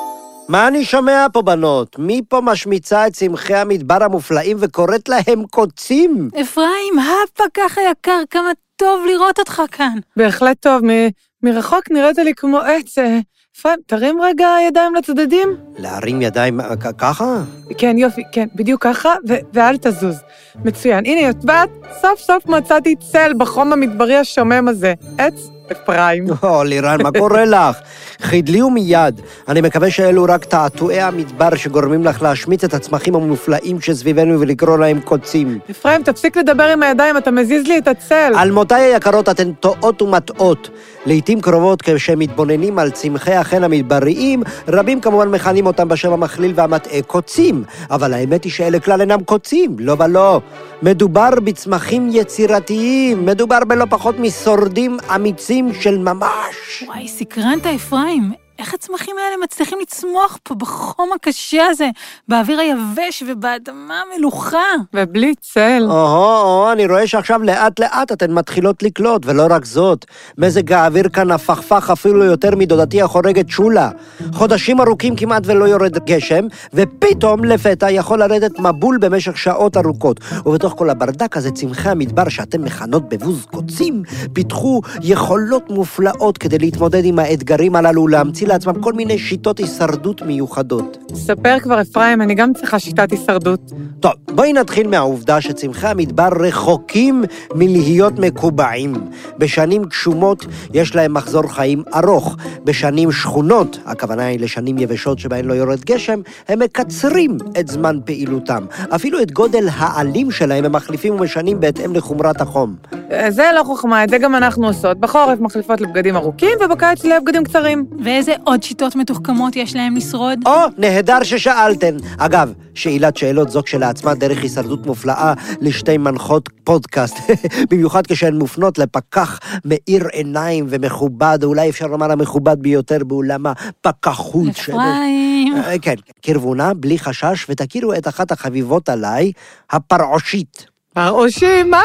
מה 0.52 0.68
אני 0.68 0.84
שומע 0.84 1.26
פה, 1.32 1.42
בנות? 1.42 1.96
מי 1.98 2.20
פה 2.28 2.40
משמיצה 2.40 3.06
את 3.06 3.12
צמחי 3.12 3.54
המדבר 3.54 4.04
המופלאים 4.04 4.56
וקוראת 4.60 5.08
להם 5.08 5.44
קוצים? 5.50 6.28
אפרים, 6.40 6.94
הפקח 6.98 7.78
היקר, 7.78 8.20
כמה 8.30 8.50
טוב 8.76 9.04
לראות 9.06 9.38
אותך 9.38 9.62
כאן. 9.70 9.98
בהחלט 10.16 10.56
טוב, 10.60 10.80
מ- 10.84 11.08
מרחוק 11.42 11.90
נראית 11.90 12.18
לי 12.18 12.34
כמו 12.34 12.58
עץ. 12.58 12.98
אה, 12.98 13.18
אפרים, 13.58 13.78
תרים 13.86 14.22
רגע 14.22 14.48
ידיים 14.68 14.94
לצדדים. 14.94 15.56
להרים 15.78 16.22
ידיים 16.22 16.60
אה, 16.60 16.76
כ- 16.76 16.86
ככה? 16.98 17.42
כן, 17.78 17.98
יופי, 17.98 18.22
כן, 18.32 18.46
בדיוק 18.54 18.82
ככה, 18.82 19.14
ו- 19.28 19.38
ואל 19.52 19.76
תזוז. 19.76 20.16
מצוין. 20.64 21.06
הנה, 21.06 21.20
יוטבת, 21.20 21.68
סוף 22.00 22.20
סוף 22.20 22.46
מצאתי 22.46 22.94
צל 23.12 23.32
בחום 23.38 23.72
המדברי 23.72 24.16
השומם 24.16 24.68
הזה. 24.68 24.94
עץ 25.18 25.34
אפרים. 25.72 26.26
או, 26.42 26.64
לירן, 26.64 27.02
מה 27.02 27.10
קורה 27.18 27.44
לך? 27.44 27.76
חידלי 28.22 28.62
ומיד. 28.62 29.20
אני 29.48 29.60
מקווה 29.60 29.90
שאלו 29.90 30.24
רק 30.28 30.44
תעתועי 30.44 31.00
המדבר 31.00 31.54
שגורמים 31.54 32.04
לך 32.04 32.22
להשמיץ 32.22 32.64
את 32.64 32.74
הצמחים 32.74 33.14
המופלאים 33.14 33.80
שסביבנו 33.80 34.40
ולקרוא 34.40 34.78
להם 34.78 35.00
קוצים. 35.00 35.58
אפרים, 35.70 36.02
תפסיק 36.02 36.36
לדבר 36.36 36.64
עם 36.64 36.82
הידיים, 36.82 37.16
אתה 37.16 37.30
מזיז 37.30 37.66
לי 37.66 37.78
את 37.78 37.88
הצל. 37.88 38.32
אלמותיי 38.42 38.82
היקרות, 38.82 39.28
אתן 39.28 39.52
טועות 39.52 40.02
ומטעות. 40.02 40.70
לעתים 41.06 41.40
קרובות, 41.40 41.82
כשהם 41.82 42.18
מתבוננים 42.18 42.78
על 42.78 42.90
צמחי 42.90 43.34
החן 43.34 43.64
המדבריים, 43.64 44.42
רבים 44.68 45.00
כמובן 45.00 45.28
מכנים 45.28 45.66
אותם 45.66 45.88
בשם 45.88 46.12
המכליל 46.12 46.52
והמטעה 46.54 47.02
קוצים. 47.02 47.64
אבל 47.90 48.14
האמת 48.14 48.44
היא 48.44 48.52
שאלה 48.52 48.80
כלל 48.80 49.00
אינם 49.00 49.22
קוצים, 49.22 49.76
לא 49.78 49.96
ולא. 49.98 50.40
מדובר 50.82 51.30
בצמחים 51.44 52.08
יצירתיים, 52.12 53.26
מדובר 53.26 53.58
בלא 53.66 53.84
פחות 53.90 54.18
משורדים 54.18 54.96
אמיצים 55.14 55.51
של 55.80 55.98
ממש. 55.98 56.82
וואי, 56.86 57.08
סקרנת, 57.08 57.66
אפרים. 57.66 58.41
איך 58.58 58.74
הצמחים 58.74 59.16
האלה 59.18 59.36
מצליחים 59.44 59.78
לצמוח 59.82 60.38
פה 60.42 60.54
בחום 60.54 61.10
הקשה 61.14 61.66
הזה, 61.66 61.88
באוויר 62.28 62.60
היבש 62.60 63.22
ובאדמה 63.26 64.02
המלוכה? 64.02 64.58
ובלי 64.94 65.34
צל. 65.40 65.86
או-הו, 65.90 66.72
אני 66.72 66.86
רואה 66.86 67.06
שעכשיו 67.06 67.42
לאט-לאט 67.42 68.12
אתן 68.12 68.32
מתחילות 68.32 68.82
לקלוט, 68.82 69.22
ולא 69.26 69.46
רק 69.50 69.64
זאת, 69.64 70.04
מזג 70.38 70.72
האוויר 70.72 71.08
כאן 71.08 71.30
הפכפך 71.30 71.90
אפילו 71.92 72.24
יותר 72.24 72.56
מדודתי 72.56 73.02
החורגת 73.02 73.48
שולה. 73.48 73.90
חודשים 74.32 74.80
ארוכים 74.80 75.16
כמעט 75.16 75.42
ולא 75.46 75.64
יורד 75.64 75.98
גשם, 75.98 76.44
ופתאום 76.74 77.44
לפתע 77.44 77.90
יכול 77.90 78.18
לרדת 78.18 78.58
מבול 78.58 78.98
במשך 78.98 79.38
שעות 79.38 79.76
ארוכות. 79.76 80.20
ובתוך 80.46 80.74
כל 80.76 80.90
הברדק 80.90 81.36
הזה, 81.36 81.50
צמחי 81.50 81.88
המדבר 81.88 82.28
שאתם 82.28 82.64
מכנות 82.64 83.08
בבוז 83.08 83.46
קוצים, 83.50 84.02
פיתחו 84.32 84.80
יכולות 85.02 85.70
מופלאות 85.70 86.38
כדי 86.38 86.58
להתמודד 86.58 87.04
עם 87.04 87.18
האתגרים 87.18 87.76
הללו 87.76 88.08
ולהמציא 88.42 88.48
לעצמם 88.48 88.82
כל 88.82 88.92
מיני 88.92 89.18
שיטות 89.18 89.58
הישרדות 89.58 90.22
מיוחדות. 90.22 90.98
ספר 91.14 91.58
כבר, 91.58 91.80
אפרים, 91.80 92.22
אני 92.22 92.34
גם 92.34 92.52
צריכה 92.52 92.78
שיטת 92.78 93.10
הישרדות. 93.10 93.72
טוב, 94.00 94.12
בואי 94.34 94.52
נתחיל 94.52 94.88
מהעובדה 94.88 95.40
שצמחי 95.40 95.86
המדבר 95.86 96.28
רחוקים 96.40 97.24
מלהיות 97.54 98.18
מקובעים. 98.18 98.94
בשנים 99.38 99.84
גשומות 99.84 100.46
יש 100.74 100.94
להם 100.94 101.14
מחזור 101.14 101.42
חיים 101.48 101.82
ארוך. 101.94 102.36
בשנים 102.64 103.12
שכונות, 103.12 103.78
הכוונה 103.86 104.26
היא 104.26 104.40
לשנים 104.40 104.78
יבשות 104.78 105.18
שבהן 105.18 105.44
לא 105.44 105.54
יורד 105.54 105.80
גשם, 105.84 106.20
הם 106.48 106.58
מקצרים 106.58 107.36
את 107.60 107.68
זמן 107.68 107.98
פעילותם. 108.04 108.66
אפילו 108.94 109.22
את 109.22 109.32
גודל 109.32 109.68
העלים 109.76 110.30
שלהם 110.30 110.64
הם 110.64 110.72
מחליפים 110.72 111.14
ומשנים 111.14 111.60
בהתאם 111.60 111.94
לחומרת 111.94 112.40
החום. 112.40 112.76
אה, 113.12 113.30
זה 113.30 113.50
לא 113.54 113.64
חוכמה, 113.64 114.04
את 114.04 114.08
זה 114.08 114.18
גם 114.18 114.34
אנחנו 114.34 114.66
עושות. 114.66 114.98
בחורף 115.00 115.40
מחליפות 115.40 115.80
לבגדים 115.80 116.16
ארוכים, 116.16 116.58
ובקיץ 116.64 117.04
לבגדים 117.04 117.44
קצרים. 117.44 117.86
ואיזה 118.04 118.31
עוד 118.44 118.62
שיטות 118.62 118.96
מתוחכמות 118.96 119.56
יש 119.56 119.76
להם 119.76 119.96
לשרוד? 119.96 120.38
או, 120.46 120.52
נהדר 120.78 121.22
ששאלתן. 121.22 121.96
אגב, 122.18 122.52
שאלת 122.74 123.16
שאלות 123.16 123.48
זו 123.50 123.62
כשלעצמה 123.62 124.14
דרך 124.14 124.42
הישרדות 124.42 124.86
מופלאה 124.86 125.32
לשתי 125.60 125.98
מנחות 125.98 126.48
פודקאסט, 126.64 127.16
במיוחד 127.70 128.06
כשהן 128.06 128.34
מופנות 128.34 128.78
לפקח 128.78 129.40
מאיר 129.64 130.06
עיניים 130.12 130.66
ומכובד, 130.68 131.38
אולי 131.42 131.70
אפשר 131.70 131.86
לומר 131.86 132.12
המכובד 132.12 132.62
ביותר 132.62 132.98
בעולם 133.04 133.46
הפקחות 133.46 134.56
שלו. 134.56 134.76
אפרים. 134.76 135.56
אה, 135.56 135.78
כן, 135.78 135.94
קרבו 136.22 136.54
נא 136.54 136.72
בלי 136.76 136.98
חשש 136.98 137.46
ותכירו 137.48 137.94
את 137.94 138.08
אחת 138.08 138.32
החביבות 138.32 138.88
עליי, 138.88 139.32
הפרעושית. 139.70 140.66
פרעושים, 140.94 141.70
מה? 141.70 141.82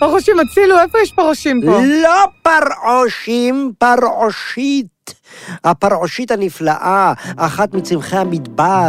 פרעושים 0.00 0.36
הצילו, 0.40 0.80
איפה 0.80 0.98
יש 1.02 1.12
פרעושים 1.12 1.60
פה? 1.66 1.78
לא 2.02 2.24
פרעושים, 2.42 3.72
פרעושית. 3.78 4.91
הפרעושית 5.64 6.30
הנפלאה, 6.30 7.12
אחת 7.36 7.74
מצמחי 7.74 8.16
המדבר, 8.16 8.88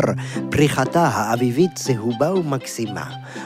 פריחתה 0.51 1.07
האביבית 1.07 1.71
צהובה 1.75 2.33
ומקסימה, 2.33 3.05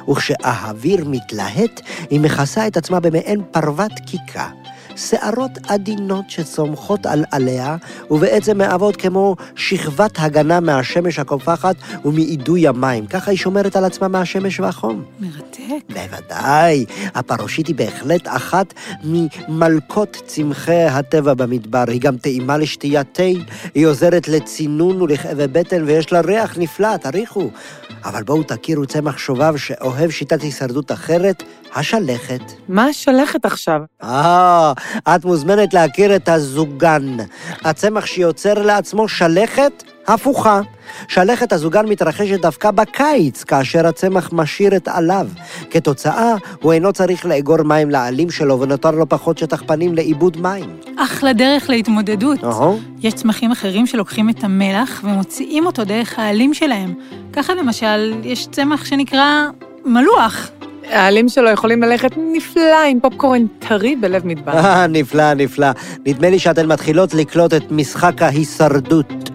וכשהאוויר 0.10 1.06
מתלהט, 1.06 1.82
היא 2.10 2.19
מכסה 2.19 2.67
את 2.67 2.77
עצמה 2.77 2.99
במעין 2.99 3.41
פרוות 3.51 3.91
קיקה. 4.08 4.49
שערות 4.98 5.52
עדינות 5.68 6.30
שצומחות 6.30 7.06
על 7.06 7.24
עליה, 7.32 7.76
ובעצם 8.12 8.58
מהוות 8.58 8.96
כמו 8.96 9.36
שכבת 9.56 10.12
הגנה 10.18 10.60
מהשמש 10.60 11.20
הקופחת 11.20 11.76
ומאידוי 12.06 12.68
המים. 12.68 13.06
ככה 13.06 13.32
היא 13.32 13.38
שומרת 13.38 13.76
על 13.76 13.86
עצמה 13.86 14.08
מהשמש 14.08 14.60
והחום. 14.60 15.04
מרתק. 15.20 15.94
בוודאי, 15.94 16.86
הפרשית 17.16 17.68
היא 17.68 17.76
בהחלט 17.76 18.28
אחת 18.28 18.74
ממלכות 19.04 20.18
צמחי 20.26 20.84
הטבע 20.84 21.34
במדבר. 21.34 21.84
היא 21.88 22.02
גם 22.02 22.18
טעימה 22.18 22.58
לשתיית 22.58 23.08
תה, 23.12 23.24
היא 23.76 23.86
עוזרת 23.86 24.28
לצינון 24.28 25.02
ולכאבי 25.02 25.48
בטן, 25.48 25.84
ויש 25.84 26.12
לה 26.12 26.22
ריח 26.22 26.58
נפלא, 26.58 26.98
תריחו. 26.98 27.50
אבל 28.08 28.24
בואו 28.24 28.43
תכירו 28.43 28.86
צמח 28.86 29.17
שובב 29.17 29.58
שאוהב 29.58 30.10
שיטת 30.10 30.41
הישרדות 30.41 30.91
אחרת, 30.91 31.43
השלכת. 31.76 32.41
מה 32.70 32.86
השלכת 32.86 33.46
עכשיו? 33.46 33.82
אה, 34.04 34.74
את 35.15 35.26
מוזמנת 35.26 35.74
להכיר 35.74 36.15
את 36.15 36.30
הזוגן. 36.30 37.17
הצמח 37.63 38.06
שיוצר 38.06 38.54
לעצמו 38.54 39.08
שלכת 39.08 39.84
הפוכה. 40.08 40.62
שלכת 41.08 41.54
הזוגן 41.54 41.86
מתרחשת 41.86 42.41
דווקא 42.41 42.72
בקיץ, 42.72 43.43
כאשר 43.43 43.88
הצמח 43.88 44.30
משאיר 44.34 44.76
את 44.76 44.88
עליו. 44.88 45.28
כתוצאה, 45.70 46.36
הוא 46.62 46.74
אינו 46.74 46.93
צריך 46.93 47.26
לאגור 47.26 47.63
מים 47.63 47.89
לעלים 47.89 48.30
שלו, 48.30 48.60
ונותר 48.60 48.91
לו 48.91 49.10
פחות 49.10 49.38
שטח 49.38 49.63
פנים 49.65 49.96
לעיבוד 49.96 50.41
מים. 50.41 50.78
אחלה 50.98 51.34
דרך 51.34 51.70
להתמודדות. 51.70 52.43
אהו. 52.43 52.80
יש 53.00 53.13
צמחים 53.13 53.52
אחרים 53.52 53.86
שלוקחים 53.86 54.30
את 54.30 54.43
המלח 54.43 55.02
ומוציאים 55.04 55.65
אותו 55.65 55.84
דרך 55.84 56.20
העלים 56.20 56.54
שלהם. 56.54 56.93
ככה 57.34 57.54
למשל, 57.54 58.13
יש 58.24 58.48
צמח 58.52 58.86
שנקרא 58.86 59.48
מלוח. 59.86 60.50
העלים 60.89 61.30
שלו 61.30 61.50
יכולים 61.50 61.82
ללכת 61.84 62.12
נפלא 62.17 62.84
עם 62.91 63.00
פופקורן 63.00 63.48
טרי 63.60 63.96
בלב 63.96 64.26
מדבר. 64.26 64.52
אה, 64.52 64.88
נפלא, 64.98 65.34
נפלא. 65.34 65.67
נדמה 66.06 66.30
לי 66.30 66.39
שאתן 66.39 66.65
מתחילות 66.65 67.13
לקלוט 67.13 67.54
את 67.54 67.72
משחק 67.72 68.22
ההישרדות. 68.22 69.27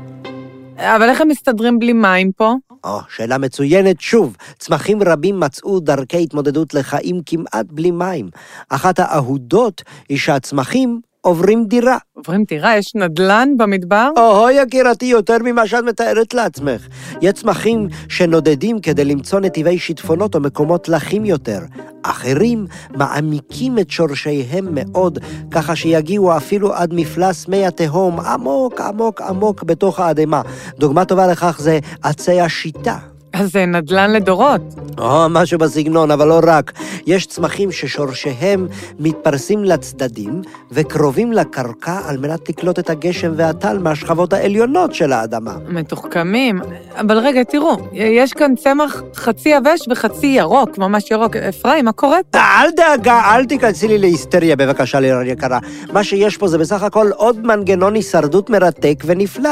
אבל 0.78 1.08
איך 1.08 1.20
הם 1.20 1.28
מסתדרים 1.28 1.78
בלי 1.78 1.92
מים 1.92 2.32
פה? 2.32 2.54
או, 2.84 3.00
שאלה 3.16 3.38
מצוינת 3.38 4.00
שוב. 4.00 4.36
צמחים 4.58 5.02
רבים 5.02 5.40
מצאו 5.40 5.80
דרכי 5.80 6.22
התמודדות 6.22 6.74
לחיים 6.74 7.20
כמעט 7.26 7.66
בלי 7.70 7.90
מים. 7.90 8.30
אחת 8.68 8.98
האהודות 8.98 9.82
היא 10.08 10.18
שהצמחים 10.18 11.00
עוברים 11.24 11.64
דירה. 11.64 11.96
עוברים 12.12 12.44
דירה, 12.48 12.76
יש 12.76 12.94
נדלן 12.94 13.48
במדבר? 13.56 14.10
או, 14.16 14.50
יקירתי, 14.50 15.06
יותר 15.06 15.36
ממה 15.44 15.66
שאת 15.66 15.84
מתארת 15.84 16.34
לעצמך. 16.34 16.86
יש 17.20 17.32
צמחים 17.32 17.88
שנודדים 18.08 18.80
כדי 18.80 19.04
למצוא 19.04 19.40
נתיבי 19.40 19.78
שיטפונות 19.78 20.34
או 20.34 20.40
מקומות 20.40 20.88
לחים 20.88 21.24
יותר. 21.24 21.58
אחרים 22.02 22.66
מעמיקים 22.90 23.78
את 23.78 23.90
שורשיהם 23.90 24.68
מאוד, 24.70 25.18
ככה 25.50 25.76
שיגיעו 25.76 26.36
אפילו 26.36 26.74
עד 26.74 26.94
מפלס 26.94 27.48
מי 27.48 27.66
התהום, 27.66 28.20
עמוק, 28.20 28.80
עמוק, 28.80 29.20
עמוק 29.20 29.62
בתוך 29.62 30.00
האדמה. 30.00 30.42
דוגמה 30.78 31.04
טובה 31.04 31.26
לכך 31.26 31.56
זה 31.60 31.78
עצי 32.02 32.40
השיטה. 32.40 33.11
אז 33.32 33.52
זה 33.52 33.66
נדלן 33.66 34.12
לדורות. 34.12 34.60
או, 34.98 35.28
משהו 35.30 35.58
בסגנון, 35.58 36.10
אבל 36.10 36.28
לא 36.28 36.40
רק. 36.46 36.72
יש 37.06 37.26
צמחים 37.26 37.72
ששורשיהם 37.72 38.66
מתפרסים 38.98 39.64
לצדדים 39.64 40.42
וקרובים 40.70 41.32
לקרקע 41.32 42.00
על 42.06 42.18
מנת 42.18 42.48
לקלוט 42.48 42.78
את 42.78 42.90
הגשם 42.90 43.32
והטל 43.36 43.78
מהשכבות 43.78 44.32
העליונות 44.32 44.94
של 44.94 45.12
האדמה. 45.12 45.54
מתוחכמים. 45.68 46.60
אבל 47.00 47.18
רגע, 47.18 47.44
תראו, 47.44 47.76
יש 47.92 48.32
כאן 48.32 48.54
צמח 48.54 49.02
חצי 49.14 49.48
יבש 49.48 49.80
וחצי 49.90 50.26
ירוק, 50.26 50.78
ממש 50.78 51.10
ירוק. 51.10 51.36
אפרים, 51.36 51.84
מה 51.84 51.92
קורה 51.92 52.18
פה? 52.30 52.38
אל 52.38 52.70
דאגה, 52.76 53.34
אל 53.34 53.44
תיכנסי 53.44 53.88
לי 53.88 53.98
להיסטריה 53.98 54.56
בבקשה, 54.56 55.00
לירון 55.00 55.26
יקרה. 55.26 55.58
מה 55.92 56.04
שיש 56.04 56.36
פה 56.36 56.48
זה 56.48 56.58
בסך 56.58 56.82
הכל 56.82 57.10
עוד 57.16 57.46
מנגנון 57.46 57.94
הישרדות 57.94 58.50
מרתק 58.50 59.02
ונפלא. 59.06 59.50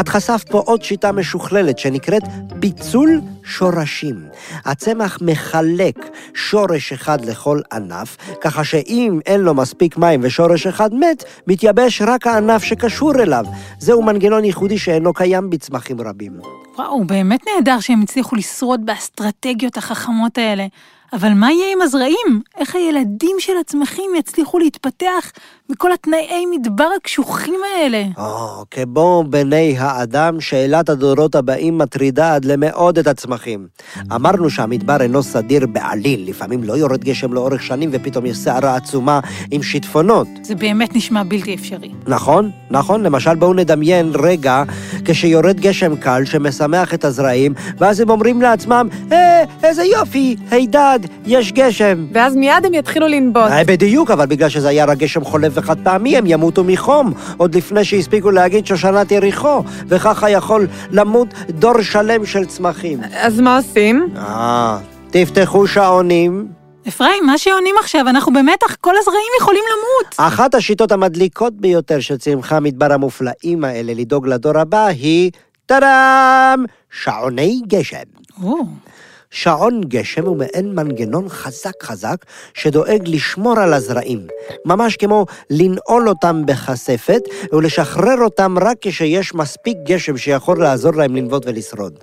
את 0.00 0.08
חשפת 0.08 0.48
פה 0.48 0.62
עוד 0.66 0.82
שיטה 0.82 1.12
משוכללת 1.12 1.78
שנקראת 1.78 2.22
פיצול 2.60 3.19
שורשים. 3.44 4.16
הצמח 4.64 5.18
מחלק 5.20 5.96
שורש 6.34 6.92
אחד 6.92 7.24
לכל 7.24 7.60
ענף, 7.72 8.16
ככה 8.40 8.64
שאם 8.64 9.20
אין 9.26 9.40
לו 9.40 9.54
מספיק 9.54 9.96
מים 9.96 10.20
ושורש 10.22 10.66
אחד 10.66 10.94
מת, 10.94 11.24
מתייבש 11.46 12.02
רק 12.02 12.26
הענף 12.26 12.62
שקשור 12.62 13.12
אליו. 13.14 13.44
זהו 13.78 14.02
מנגנון 14.02 14.44
ייחודי 14.44 14.78
שאינו 14.78 15.12
קיים 15.12 15.50
בצמחים 15.50 16.00
רבים. 16.00 16.32
וואו, 16.78 17.04
באמת 17.04 17.40
נהדר 17.54 17.80
שהם 17.80 18.02
הצליחו 18.02 18.36
לשרוד 18.36 18.86
באסטרטגיות 18.86 19.76
החכמות 19.76 20.38
האלה. 20.38 20.66
אבל 21.12 21.32
מה 21.32 21.52
יהיה 21.52 21.72
עם 21.72 21.82
הזרעים? 21.82 22.40
איך 22.58 22.74
הילדים 22.74 23.36
של 23.38 23.52
הצמחים 23.60 24.10
יצליחו 24.18 24.58
להתפתח 24.58 25.32
בכל 25.70 25.92
התנאי 25.92 26.46
מדבר 26.50 26.88
הקשוחים 26.96 27.60
האלה? 27.76 28.04
או, 28.18 28.64
כמו 28.70 29.24
בני 29.30 29.78
האדם, 29.78 30.40
שאלת 30.40 30.88
הדורות 30.88 31.34
הבאים 31.34 31.78
מטרידה 31.78 32.34
עד 32.34 32.44
למאוד 32.44 32.98
את 32.98 33.06
הצמחים. 33.06 33.66
אמרנו 34.14 34.50
שהמדבר 34.50 35.02
אינו 35.02 35.22
סדיר 35.22 35.66
בעליל, 35.66 36.28
לפעמים 36.28 36.64
לא 36.64 36.72
יורד 36.72 37.04
גשם 37.04 37.32
לאורך 37.32 37.62
שנים 37.62 37.90
ופתאום 37.92 38.26
יש 38.26 38.36
סערה 38.36 38.76
עצומה 38.76 39.20
עם 39.50 39.62
שיטפונות. 39.62 40.28
זה 40.42 40.54
באמת 40.54 40.96
נשמע 40.96 41.22
בלתי 41.22 41.54
אפשרי. 41.54 41.90
נכון, 42.06 42.50
נכון. 42.70 43.02
למשל, 43.02 43.34
בואו 43.34 43.54
נדמיין 43.54 44.12
רגע 44.14 44.62
כשיורד 45.04 45.60
גשם 45.60 45.96
קל 45.96 46.24
שמשמח 46.60 46.94
את 46.94 47.04
הזרעים, 47.04 47.54
ואז 47.78 48.00
הם 48.00 48.10
אומרים 48.10 48.42
לעצמם, 48.42 48.88
אה, 49.12 49.44
איזה 49.62 49.84
יופי, 49.84 50.36
הידד, 50.50 50.98
יש 51.26 51.52
גשם. 51.52 52.06
ואז 52.12 52.36
מיד 52.36 52.66
הם 52.66 52.74
יתחילו 52.74 53.08
לנבוט. 53.08 53.50
אה, 53.50 53.64
בדיוק, 53.64 54.10
אבל 54.10 54.26
בגלל 54.26 54.48
שזה 54.48 54.68
היה 54.68 54.84
רק 54.84 54.98
גשם 54.98 55.24
חולף 55.24 55.52
וחד 55.54 55.76
פעמי, 55.82 56.16
הם 56.16 56.24
ימותו 56.26 56.64
מחום, 56.64 57.12
עוד 57.36 57.54
לפני 57.54 57.84
שהספיקו 57.84 58.30
להגיד 58.30 58.66
שושנת 58.66 59.12
יריחו, 59.12 59.62
וככה 59.88 60.30
יכול 60.30 60.66
למות 60.90 61.28
דור 61.50 61.82
שלם 61.82 62.26
של 62.26 62.46
צמחים. 62.46 63.00
אז 63.20 63.40
מה 63.40 63.56
עושים? 63.56 64.08
אה, 64.16 64.78
תפתחו 65.10 65.66
שעונים. 65.66 66.60
אפרים, 66.88 67.26
מה 67.26 67.38
שעונים 67.38 67.74
עכשיו? 67.80 68.08
אנחנו 68.08 68.32
במתח, 68.32 68.76
כל 68.80 68.94
הזרעים 68.98 69.32
יכולים 69.40 69.62
למות. 69.72 70.14
אחת 70.16 70.54
השיטות 70.54 70.92
המדליקות 70.92 71.54
ביותר 71.54 72.00
של 72.00 72.16
צמחי 72.16 72.54
המדבר 72.54 72.92
המופלאים 72.92 73.64
האלה 73.64 73.92
לדאוג 73.94 74.26
לדור 74.26 74.58
הבא 74.58 74.86
היא, 74.86 75.30
טאדאם, 75.70 76.64
שעוני 76.90 77.60
גשם. 77.66 77.96
או, 78.42 78.56
שעון 79.30 79.80
גשם 79.80 80.26
הוא 80.26 80.36
מעין 80.36 80.74
מנגנון 80.74 81.28
חזק 81.28 81.82
חזק 81.82 82.16
שדואג 82.54 83.02
לשמור 83.06 83.58
על 83.58 83.72
הזרעים, 83.74 84.26
ממש 84.64 84.96
כמו 84.96 85.26
לנעול 85.50 86.08
אותם 86.08 86.46
בכספת 86.46 87.22
ולשחרר 87.52 88.22
אותם 88.22 88.56
רק 88.58 88.76
כשיש 88.80 89.34
מספיק 89.34 89.76
גשם 89.84 90.16
שיכול 90.16 90.62
לעזור 90.62 90.92
להם 90.94 91.16
לנבוט 91.16 91.46
ולשרוד. 91.46 91.98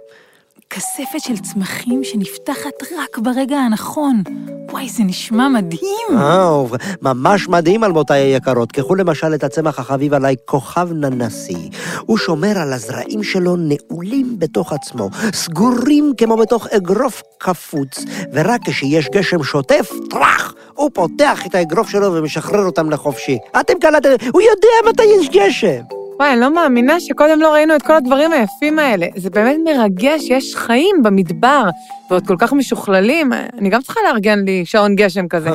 כספת 0.70 1.20
של 1.20 1.38
צמחים 1.38 2.04
שנפתחת 2.04 2.84
רק 3.00 3.18
ברגע 3.18 3.58
הנכון. 3.58 4.24
וואי, 4.72 4.90
זה 4.90 5.04
נשמע 5.04 5.48
מדהים. 5.48 6.08
אה, 6.18 6.62
ממש 7.02 7.48
מדהים 7.48 7.84
אלמותיי 7.84 8.22
היקרות. 8.22 8.72
קחו 8.72 8.96
למשל 8.96 9.34
את 9.34 9.44
הצמח 9.44 9.80
החביב 9.80 10.14
עליי, 10.14 10.36
כוכב 10.46 10.88
ננסי. 10.92 11.70
הוא 12.02 12.18
שומר 12.18 12.58
על 12.58 12.74
הזרעים 12.74 13.24
שלו 13.24 13.56
נעולים 13.56 14.40
בתוך 14.40 14.74
עצמו, 14.74 15.10
סגורים 15.34 16.14
כמו 16.18 16.38
בתוך 16.38 16.68
אגרוף 16.68 17.22
קפוץ, 17.38 18.06
ורק 18.34 18.62
כשיש 18.66 19.10
גשם 19.10 19.44
שוטף, 19.44 19.92
טראח, 20.10 20.54
הוא 20.74 20.90
פותח 20.94 21.46
את 21.46 21.56
האגרוף 21.56 21.90
שלו 21.90 22.14
ומשחרר 22.14 22.66
אותם 22.66 22.90
לחופשי. 22.90 23.38
אתם 23.60 23.74
קלטתם, 23.82 24.10
הוא 24.34 24.42
יודע 24.42 24.90
מתי 24.90 25.04
יש 25.04 25.30
גשם. 25.30 25.97
וואי, 26.20 26.34
אני 26.34 26.42
לא 26.42 26.54
מאמינה 26.54 27.00
שקודם 27.00 27.42
לא 27.42 27.54
ראינו 27.54 27.76
את 27.76 27.82
כל 27.82 27.94
הדברים 27.94 28.32
היפים 28.32 28.80
האלה. 28.80 29.08
זה 29.16 29.30
באמת 29.30 29.58
מרגש, 29.66 30.30
יש 30.30 30.56
חיים 30.56 31.04
במדבר, 31.04 31.64
ועוד 32.10 32.28
כל 32.28 32.36
כך 32.40 32.54
משוכללים. 32.54 33.34
אני 33.34 33.70
גם 33.70 33.82
צריכה 33.82 34.00
לארגן 34.08 34.40
לי 34.40 34.66
שעון 34.66 34.96
גשם 34.96 35.28
כזה. 35.28 35.50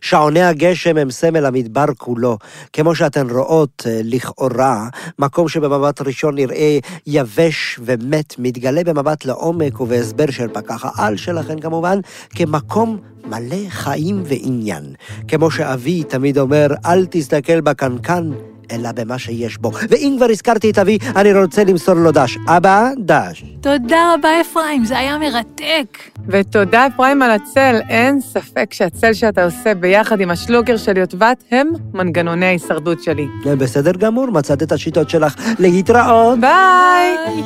שעוני 0.00 0.42
הגשם 0.42 0.96
הם 0.96 1.10
סמל 1.10 1.46
המדבר 1.46 1.84
כולו. 1.98 2.38
כמו 2.72 2.94
שאתן 2.94 3.30
רואות, 3.30 3.82
אה, 3.86 4.00
לכאורה, 4.04 4.88
מקום 5.18 5.48
שבמבט 5.48 6.00
ראשון 6.00 6.34
נראה 6.34 6.78
יבש 7.06 7.78
ומת, 7.84 8.34
מתגלה 8.38 8.84
במבט 8.84 9.24
לעומק 9.24 9.80
ובהסבר 9.80 10.30
של 10.30 10.48
פקח 10.48 10.84
העל 10.84 11.16
שלכן 11.16 11.60
כמובן, 11.60 11.98
כמקום 12.30 12.98
מלא 13.24 13.68
חיים 13.68 14.22
ועניין. 14.26 14.84
כמו 15.28 15.50
שאבי 15.50 16.04
תמיד 16.04 16.38
אומר, 16.38 16.66
אל 16.86 17.06
תסתכל 17.10 17.60
בקנקן. 17.60 18.30
אלא 18.70 18.92
במה 18.92 19.18
שיש 19.18 19.58
בו. 19.58 19.70
ואם 19.90 20.14
כבר 20.16 20.26
הזכרתי 20.30 20.70
את 20.70 20.78
אבי, 20.78 20.98
אני 21.16 21.32
רוצה 21.32 21.64
למסור 21.64 21.94
לו 21.94 22.12
דש. 22.12 22.38
אבא, 22.48 22.90
דש. 22.98 23.44
תודה 23.60 24.14
רבה, 24.14 24.40
אפרים, 24.40 24.84
זה 24.84 24.98
היה 24.98 25.18
מרתק. 25.18 25.98
ותודה, 26.28 26.86
אפרים, 26.86 27.22
על 27.22 27.30
הצל. 27.30 27.76
אין 27.88 28.20
ספק 28.20 28.72
שהצל 28.72 29.12
שאתה 29.12 29.44
עושה 29.44 29.74
ביחד 29.74 30.20
עם 30.20 30.30
השלוקר 30.30 30.76
של 30.76 30.96
יוטבת 30.96 31.44
הם 31.50 31.68
מנגנוני 31.94 32.46
ההישרדות 32.46 33.02
שלי. 33.02 33.26
בסדר 33.58 33.92
גמור, 33.92 34.26
מצאת 34.30 34.62
את 34.62 34.72
השיטות 34.72 35.10
שלך. 35.10 35.34
להתראות. 35.58 36.38
ביי! 36.40 37.42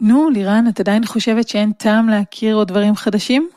נו, 0.00 0.30
לירן, 0.30 0.64
את 0.68 0.80
עדיין 0.80 1.06
חושבת 1.06 1.48
שאין 1.48 1.72
טעם 1.72 2.08
להכיר 2.08 2.56
עוד 2.56 2.68
דברים 2.68 2.94
חדשים? 2.96 3.48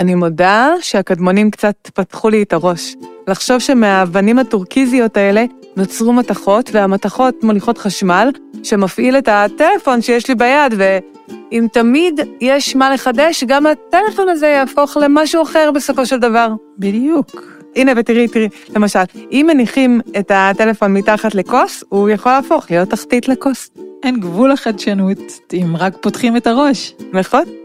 אני 0.00 0.14
מודה 0.14 0.72
שהקדמונים 0.80 1.50
קצת 1.50 1.74
פתחו 1.94 2.28
לי 2.28 2.42
את 2.42 2.52
הראש. 2.52 2.96
לחשוב 3.28 3.58
שמהאבנים 3.58 4.38
הטורקיזיות 4.38 5.16
האלה 5.16 5.44
נוצרו 5.76 6.12
מתכות, 6.12 6.70
והמתכות 6.72 7.44
מוליכות 7.44 7.78
חשמל, 7.78 8.28
שמפעיל 8.62 9.18
את 9.18 9.28
הטלפון 9.28 10.02
שיש 10.02 10.28
לי 10.28 10.34
ביד, 10.34 10.74
ואם 10.76 11.66
תמיד 11.72 12.20
יש 12.40 12.76
מה 12.76 12.94
לחדש, 12.94 13.44
גם 13.44 13.66
הטלפון 13.66 14.28
הזה 14.28 14.46
יהפוך 14.46 14.96
למשהו 14.96 15.42
אחר 15.42 15.70
בסופו 15.74 16.06
של 16.06 16.18
דבר. 16.18 16.48
בדיוק. 16.78 17.42
הנה, 17.76 17.92
ותראי, 17.96 18.28
תראי, 18.28 18.48
למשל, 18.76 19.00
אם 19.32 19.46
מניחים 19.52 20.00
את 20.18 20.30
הטלפון 20.34 20.92
מתחת 20.92 21.34
לכוס, 21.34 21.84
הוא 21.88 22.08
יכול 22.08 22.32
להפוך 22.32 22.70
להיות 22.70 22.90
תחתית 22.90 23.28
לכוס. 23.28 23.70
אין 24.02 24.20
גבול 24.20 24.52
לחדשנות, 24.52 25.18
אם 25.52 25.76
רק 25.78 25.96
פותחים 26.00 26.36
את 26.36 26.46
הראש. 26.46 26.94
נכון? 27.12 27.59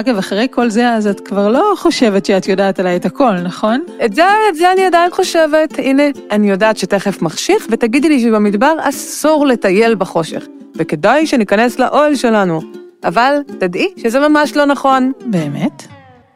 אגב, 0.00 0.18
אחרי 0.18 0.46
כל 0.50 0.70
זה, 0.70 0.92
אז 0.92 1.06
את 1.06 1.20
כבר 1.20 1.48
לא 1.48 1.74
חושבת 1.76 2.26
שאת 2.26 2.48
יודעת 2.48 2.80
עליי 2.80 2.96
את 2.96 3.04
הכל, 3.04 3.32
נכון? 3.32 3.84
את 4.04 4.14
זה, 4.14 4.24
את 4.48 4.56
זה 4.56 4.72
אני 4.72 4.86
עדיין 4.86 5.10
חושבת. 5.10 5.78
הנה, 5.78 6.02
אני 6.30 6.50
יודעת 6.50 6.76
שתכף 6.76 7.22
מחשיך, 7.22 7.66
ותגידי 7.70 8.08
לי 8.08 8.20
שבמדבר 8.20 8.76
אסור 8.80 9.46
לטייל 9.46 9.94
בחושך, 9.94 10.46
וכדאי 10.76 11.26
שניכנס 11.26 11.78
לאוהל 11.78 12.14
שלנו. 12.14 12.60
אבל 13.04 13.38
תדעי 13.58 13.88
שזה 13.96 14.28
ממש 14.28 14.56
לא 14.56 14.64
נכון. 14.64 15.12
באמת? 15.26 15.82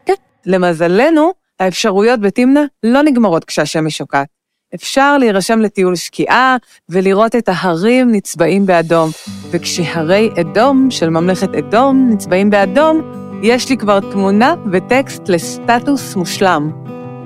כן. 0.06 0.14
למזלנו, 0.46 1.32
האפשרויות 1.60 2.20
בתמנע 2.20 2.64
לא 2.82 3.02
נגמרות 3.02 3.44
כשהשמש 3.44 3.98
שוקעת. 3.98 4.28
אפשר 4.74 5.18
להירשם 5.18 5.60
לטיול 5.60 5.96
שקיעה 5.96 6.56
ולראות 6.88 7.36
את 7.36 7.48
ההרים 7.48 8.12
נצבעים 8.12 8.66
באדום. 8.66 9.10
וכשהרי 9.50 10.30
אדום 10.40 10.90
של 10.90 11.10
ממלכת 11.10 11.54
אדום 11.54 12.08
נצבעים 12.10 12.50
באדום, 12.50 13.19
יש 13.42 13.68
לי 13.68 13.76
כבר 13.76 14.00
תמונה 14.00 14.54
וטקסט 14.72 15.28
לסטטוס 15.28 16.16
מושלם. 16.16 16.70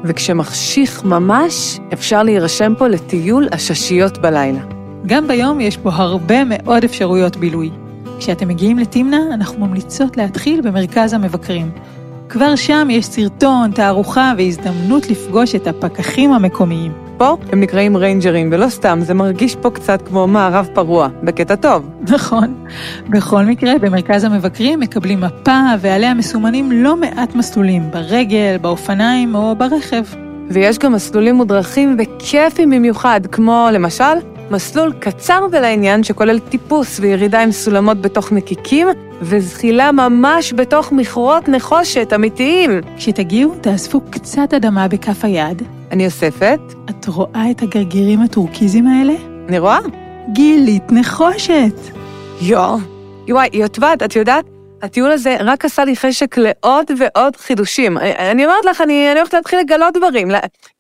וכשמחשיך 0.05 1.05
ממש, 1.05 1.79
אפשר 1.93 2.23
להירשם 2.23 2.73
פה 2.79 2.89
לטיול 2.89 3.49
הששיות 3.53 4.19
בלילה. 4.19 4.61
גם 5.07 5.29
ביום 5.29 5.61
יש 5.61 5.77
פה 5.77 5.91
הרבה 5.93 6.45
מאוד 6.45 6.85
אפשרויות 6.85 7.37
בילוי. 7.37 7.71
כשאתם 8.19 8.49
מגיעים 8.49 8.79
לתמנע, 8.79 9.19
אנחנו 9.35 9.67
ממליצות 9.67 10.17
להתחיל 10.17 10.61
במרכז 10.61 11.13
המבקרים. 11.13 11.71
כבר 12.29 12.57
שם 12.57 12.89
יש 12.91 13.07
סרטון, 13.07 13.71
תערוכה 13.71 14.33
והזדמנות 14.39 15.11
לפגוש 15.11 15.55
את 15.55 15.67
הפקחים 15.67 16.33
המקומיים. 16.33 17.04
פה 17.17 17.37
הם 17.53 17.61
נקראים 17.61 17.97
ריינג'רים, 17.97 18.51
ולא 18.53 18.69
סתם, 18.69 18.99
זה 19.03 19.15
מרגיש 19.15 19.57
פה 19.57 19.71
קצת 19.71 20.03
כמו 20.09 20.27
מערב 20.27 20.69
פרוע, 20.75 21.09
בקטע 21.23 21.57
טוב. 21.57 21.91
נכון. 22.09 22.55
בכל 23.09 23.45
מקרה, 23.45 23.79
במרכז 23.81 24.25
המבקרים 24.25 24.81
מקבלים 24.81 25.21
מפה 25.21 25.61
ועליה 25.81 26.15
מסומנים 26.15 26.73
לא 26.73 26.97
מעט 26.97 27.35
מסלולים, 27.35 27.91
ברגל, 27.91 28.57
באופניים 28.61 29.35
או 29.35 29.57
ברכב. 29.57 30.05
ויש 30.51 30.79
גם 30.79 30.93
מסלולים 30.93 31.35
מודרכים 31.35 31.97
וכיפים 31.99 32.71
במיוחד, 32.71 33.21
כמו 33.33 33.69
למשל, 33.73 34.05
מסלול 34.51 34.93
קצר 35.01 35.47
ולעניין 35.53 36.03
שכולל 36.03 36.39
טיפוס 36.39 37.01
וירידה 37.01 37.43
עם 37.43 37.53
סולמות 37.53 38.01
בתוך 38.01 38.33
נקיקים, 38.33 38.89
וזחילה 39.23 39.93
ממש 39.93 40.53
בתוך 40.53 40.93
מכרות 40.93 41.49
נחושת 41.49 42.13
אמיתיים. 42.15 42.81
כשתגיעו, 42.97 43.55
תאספו 43.61 44.01
קצת 44.11 44.55
אדמה 44.57 44.89
בכף 44.89 45.25
היד. 45.25 45.63
אני 45.91 46.07
אוספת. 46.07 46.61
את 46.91 47.07
רואה 47.07 47.51
את 47.51 47.63
הגרגירים 47.63 48.21
הטורקיזיים 48.21 48.87
האלה? 48.87 49.15
אני 49.49 49.59
רואה? 49.59 49.79
גילית 50.33 50.93
נחושת. 50.93 51.81
יואו. 52.41 52.79
וואי, 53.29 53.49
יוטבת, 53.53 54.03
את 54.03 54.17
יודעת? 54.17 54.45
הטיול 54.83 55.11
הזה 55.11 55.37
רק 55.41 55.65
עשה 55.65 55.85
לי 55.85 55.97
חשק 55.97 56.39
לעוד 56.39 56.87
ועוד 56.99 57.37
חידושים. 57.37 57.99
אני, 57.99 58.31
אני 58.31 58.45
אומרת 58.47 58.65
לך, 58.65 58.81
אני, 58.81 59.13
אני 59.13 59.19
הולכת 59.19 59.35
להתחיל 59.35 59.59
לגלות 59.59 59.95
דברים. 59.95 60.29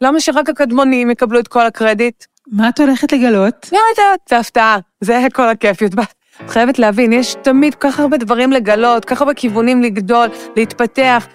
למה 0.00 0.20
שרק 0.20 0.48
הקדמונים 0.48 1.10
יקבלו 1.10 1.38
את 1.38 1.48
כל 1.48 1.66
הקרדיט? 1.66 2.24
מה 2.52 2.68
את 2.68 2.80
הולכת 2.80 3.12
לגלות? 3.12 3.68
לא 3.72 3.78
יודעת, 3.90 4.20
זה 4.28 4.38
הפתעה, 4.38 4.78
זה 5.00 5.26
כל 5.32 5.48
הכיף, 5.48 5.82
יוטבת. 5.82 6.14
את 6.44 6.50
חייבת 6.50 6.78
להבין, 6.78 7.12
יש 7.12 7.34
תמיד 7.42 7.74
כל 7.74 7.90
כך 7.90 8.00
הרבה 8.00 8.16
דברים 8.16 8.52
לגלות, 8.52 9.04
כל 9.04 9.14
כך 9.14 9.20
הרבה 9.20 9.34
כיוונים 9.34 9.82
לגדול, 9.82 10.26
להתפתח, 10.56 11.26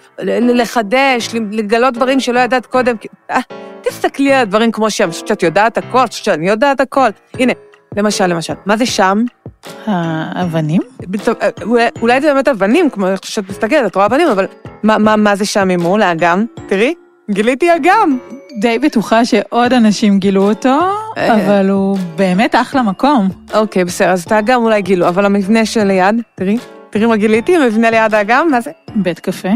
לחדש, 0.41 1.29
לגלות 1.51 1.93
דברים 1.93 2.19
שלא 2.19 2.39
ידעת 2.39 2.65
קודם. 2.65 2.95
אה, 3.31 3.39
תסתכלי 3.81 4.33
על 4.33 4.41
הדברים 4.41 4.71
כמו 4.71 4.91
שהם, 4.91 5.11
שאת 5.11 5.43
יודעת 5.43 5.77
הכל, 5.77 6.07
שאני 6.09 6.49
יודעת 6.49 6.79
הכל. 6.79 7.09
הנה, 7.33 7.53
למשל, 7.97 8.27
למשל, 8.27 8.53
מה 8.65 8.77
זה 8.77 8.85
שם? 8.85 9.23
האבנים? 9.85 10.81
אולי 12.01 12.21
זה 12.21 12.33
באמת 12.33 12.47
אבנים, 12.47 12.89
כמו 12.89 13.07
שאת 13.23 13.49
מסתכלת, 13.49 13.85
את 13.85 13.95
רואה 13.95 14.05
אבנים, 14.05 14.27
אבל 14.27 14.45
מה, 14.83 14.97
מה, 14.97 15.15
מה 15.15 15.35
זה 15.35 15.45
שם 15.45 15.67
ממול, 15.67 16.01
האגם? 16.01 16.45
תראי, 16.67 16.93
גיליתי 17.31 17.75
אגם. 17.75 18.17
די 18.61 18.79
בטוחה 18.79 19.25
שעוד 19.25 19.73
אנשים 19.73 20.19
גילו 20.19 20.49
אותו, 20.49 20.79
אבל 21.17 21.69
הוא 21.69 21.97
באמת 22.15 22.55
אחלה 22.55 22.83
מקום. 22.83 23.29
אוקיי, 23.53 23.85
בסדר, 23.85 24.09
אז 24.09 24.23
את 24.23 24.31
האגם 24.31 24.63
אולי 24.63 24.81
גילו, 24.81 25.07
אבל 25.07 25.25
המבנה 25.25 25.65
שליד, 25.65 26.15
תראי, 26.35 26.57
תראי 26.89 27.05
מה 27.05 27.17
גיליתי, 27.17 27.55
המבנה 27.55 27.89
ליד 27.89 28.13
האגם, 28.13 28.47
מה 28.51 28.61
זה? 28.61 28.71
בית 28.95 29.19
קפה? 29.19 29.49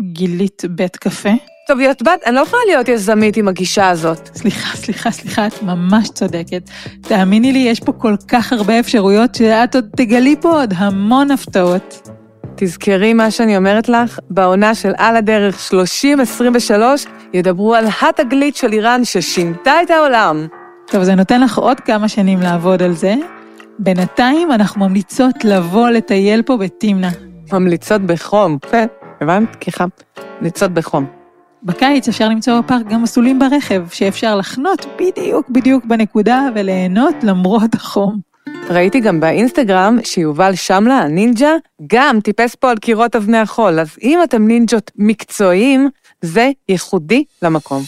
גילית 0.00 0.62
בית 0.70 0.96
קפה? 0.96 1.30
טוב, 1.68 1.78
להיות 1.78 2.02
בת, 2.02 2.20
אני 2.26 2.34
לא 2.34 2.40
יכולה 2.40 2.62
להיות 2.66 2.88
יזמית 2.88 3.36
עם 3.36 3.48
הגישה 3.48 3.88
הזאת. 3.88 4.30
סליחה, 4.34 4.76
סליחה, 4.76 5.10
סליחה, 5.10 5.46
את 5.46 5.62
ממש 5.62 6.08
צודקת. 6.08 6.70
תאמיני 7.00 7.52
לי, 7.52 7.58
יש 7.58 7.80
פה 7.80 7.92
כל 7.92 8.14
כך 8.28 8.52
הרבה 8.52 8.80
אפשרויות 8.80 9.34
שאת 9.34 9.74
עוד 9.74 9.84
תגלי 9.96 10.36
פה 10.40 10.60
עוד 10.60 10.74
המון 10.76 11.30
הפתעות. 11.30 12.08
תזכרי 12.56 13.14
מה 13.14 13.30
שאני 13.30 13.56
אומרת 13.56 13.88
לך, 13.88 14.18
בעונה 14.30 14.74
של 14.74 14.92
על 14.96 15.16
הדרך 15.16 15.60
3023 15.60 17.06
ידברו 17.34 17.74
על 17.74 17.86
התגלית 18.02 18.56
של 18.56 18.72
איראן 18.72 19.04
ששינתה 19.04 19.72
את 19.82 19.90
העולם. 19.90 20.46
טוב, 20.86 21.02
זה 21.02 21.14
נותן 21.14 21.40
לך 21.40 21.58
עוד 21.58 21.80
כמה 21.80 22.08
שנים 22.08 22.40
לעבוד 22.40 22.82
על 22.82 22.92
זה. 22.92 23.14
בינתיים 23.78 24.52
אנחנו 24.52 24.88
ממליצות 24.88 25.44
לבוא 25.44 25.90
לטייל 25.90 26.42
פה 26.42 26.56
בתמנע. 26.56 27.08
ממליצות 27.52 28.02
בחום, 28.02 28.58
כן, 28.70 28.86
הבנת? 29.20 29.64
חם. 29.70 29.88
ממליצות 30.38 30.70
בחום. 30.72 31.06
בקיץ 31.62 32.08
אפשר 32.08 32.28
למצוא 32.28 32.60
בפארק 32.60 32.86
גם 32.86 33.02
מסלולים 33.02 33.38
ברכב, 33.38 33.84
שאפשר 33.90 34.36
לחנות 34.36 34.86
בדיוק 34.98 35.50
בדיוק 35.50 35.84
בנקודה 35.84 36.48
וליהנות 36.54 37.14
למרות 37.22 37.74
החום. 37.74 38.35
ראיתי 38.70 39.00
גם 39.00 39.20
באינסטגרם 39.20 39.98
שיובל 40.04 40.54
שמלה, 40.54 40.98
הנינג'ה, 40.98 41.50
גם 41.86 42.20
טיפס 42.20 42.54
פה 42.54 42.70
על 42.70 42.76
קירות 42.78 43.16
אבני 43.16 43.38
החול, 43.38 43.80
אז 43.80 43.88
אם 44.02 44.18
אתם 44.24 44.46
נינג'ות 44.46 44.90
מקצועיים, 44.96 45.88
זה 46.22 46.50
ייחודי 46.68 47.24
למקום. 47.42 47.82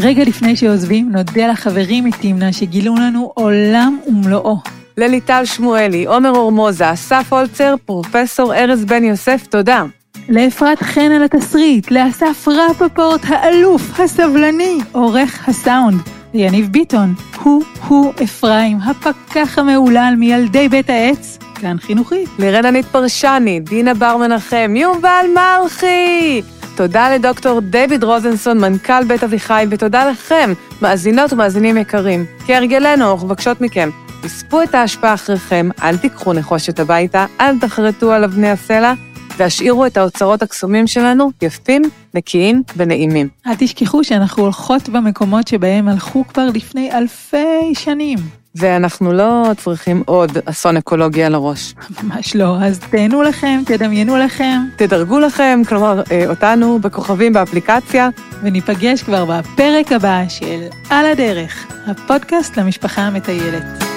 רגע 0.00 0.24
לפני 0.24 0.56
שעוזבים, 0.56 1.10
נודה 1.12 1.46
לחברים 1.46 2.04
מתמנע 2.04 2.52
שגילו 2.52 2.94
לנו 2.94 3.32
עולם 3.34 3.98
ומלואו. 4.06 4.56
לליטל 4.96 5.44
שמואלי, 5.44 6.04
עומר 6.04 6.30
אורמוזה, 6.30 6.92
אסף 6.92 7.32
הולצר, 7.32 7.74
פרופסור 7.84 8.54
ארז 8.54 8.84
בן 8.84 9.04
יוסף, 9.04 9.46
תודה. 9.50 9.84
לאפרת 10.28 10.82
חן 10.82 11.12
על 11.12 11.24
התסריט, 11.24 11.90
לאסף 11.90 12.48
רפפורט 12.48 13.20
האלוף, 13.24 14.00
הסבלני, 14.00 14.78
עורך 14.92 15.48
הסאונד, 15.48 16.17
ליניב 16.34 16.68
ביטון, 16.70 17.14
הוא-הוא 17.42 18.12
אפרים, 18.24 18.78
הפקח 18.86 19.58
המהולל 19.58 20.14
מילדי 20.18 20.68
בית 20.68 20.90
העץ, 20.90 21.38
גן 21.60 21.78
חינוכי. 21.78 22.24
לרננית 22.38 22.86
פרשני, 22.86 23.60
דינה 23.60 23.94
בר 23.94 24.16
מנחם, 24.16 24.74
יובל 24.76 25.26
מרחי! 25.34 26.42
תודה 26.76 27.14
לדוקטור 27.14 27.60
דויד 27.60 28.04
רוזנסון, 28.04 28.58
מנכ"ל 28.60 29.04
בית 29.04 29.24
אביחי, 29.24 29.66
ותודה 29.70 30.10
לכם, 30.10 30.52
מאזינות 30.82 31.32
ומאזינים 31.32 31.76
יקרים. 31.76 32.24
כהרגלנו, 32.46 33.12
אנחנו 33.12 33.26
מבקשות 33.26 33.60
מכם, 33.60 33.90
תספו 34.22 34.62
את 34.62 34.74
ההשפעה 34.74 35.14
אחריכם, 35.14 35.68
אל 35.82 35.96
תיקחו 35.96 36.32
נחושת 36.32 36.80
הביתה, 36.80 37.26
אל 37.40 37.58
תחרטו 37.58 38.12
על 38.12 38.24
אבני 38.24 38.50
הסלע, 38.50 38.92
והשאירו 39.38 39.86
את 39.86 39.96
האוצרות 39.96 40.42
הקסומים 40.42 40.86
שלנו 40.86 41.30
יפים, 41.42 41.82
נקיים 42.14 42.62
ונעימים. 42.76 43.28
אל 43.46 43.52
תשכחו 43.58 44.04
שאנחנו 44.04 44.42
הולכות 44.42 44.88
במקומות 44.88 45.48
שבהם 45.48 45.88
הלכו 45.88 46.24
כבר 46.28 46.46
לפני 46.54 46.92
אלפי 46.92 47.74
שנים. 47.74 48.18
ואנחנו 48.54 49.12
לא 49.12 49.50
צריכים 49.56 50.02
עוד 50.06 50.38
אסון 50.44 50.76
אקולוגי 50.76 51.24
על 51.24 51.34
הראש. 51.34 51.74
ממש 52.02 52.36
לא, 52.36 52.56
אז 52.62 52.80
תהנו 52.90 53.22
לכם, 53.22 53.60
תדמיינו 53.66 54.16
לכם. 54.16 54.60
תדרגו 54.76 55.18
לכם, 55.18 55.60
כלומר, 55.68 56.02
אה, 56.12 56.28
אותנו 56.28 56.78
בכוכבים 56.78 57.32
באפליקציה. 57.32 58.08
וניפגש 58.42 59.02
כבר 59.02 59.24
בפרק 59.24 59.92
הבא 59.92 60.22
של 60.28 60.60
על 60.90 61.06
הדרך, 61.06 61.66
הפודקאסט 61.86 62.56
למשפחה 62.56 63.02
המטיילת. 63.02 63.87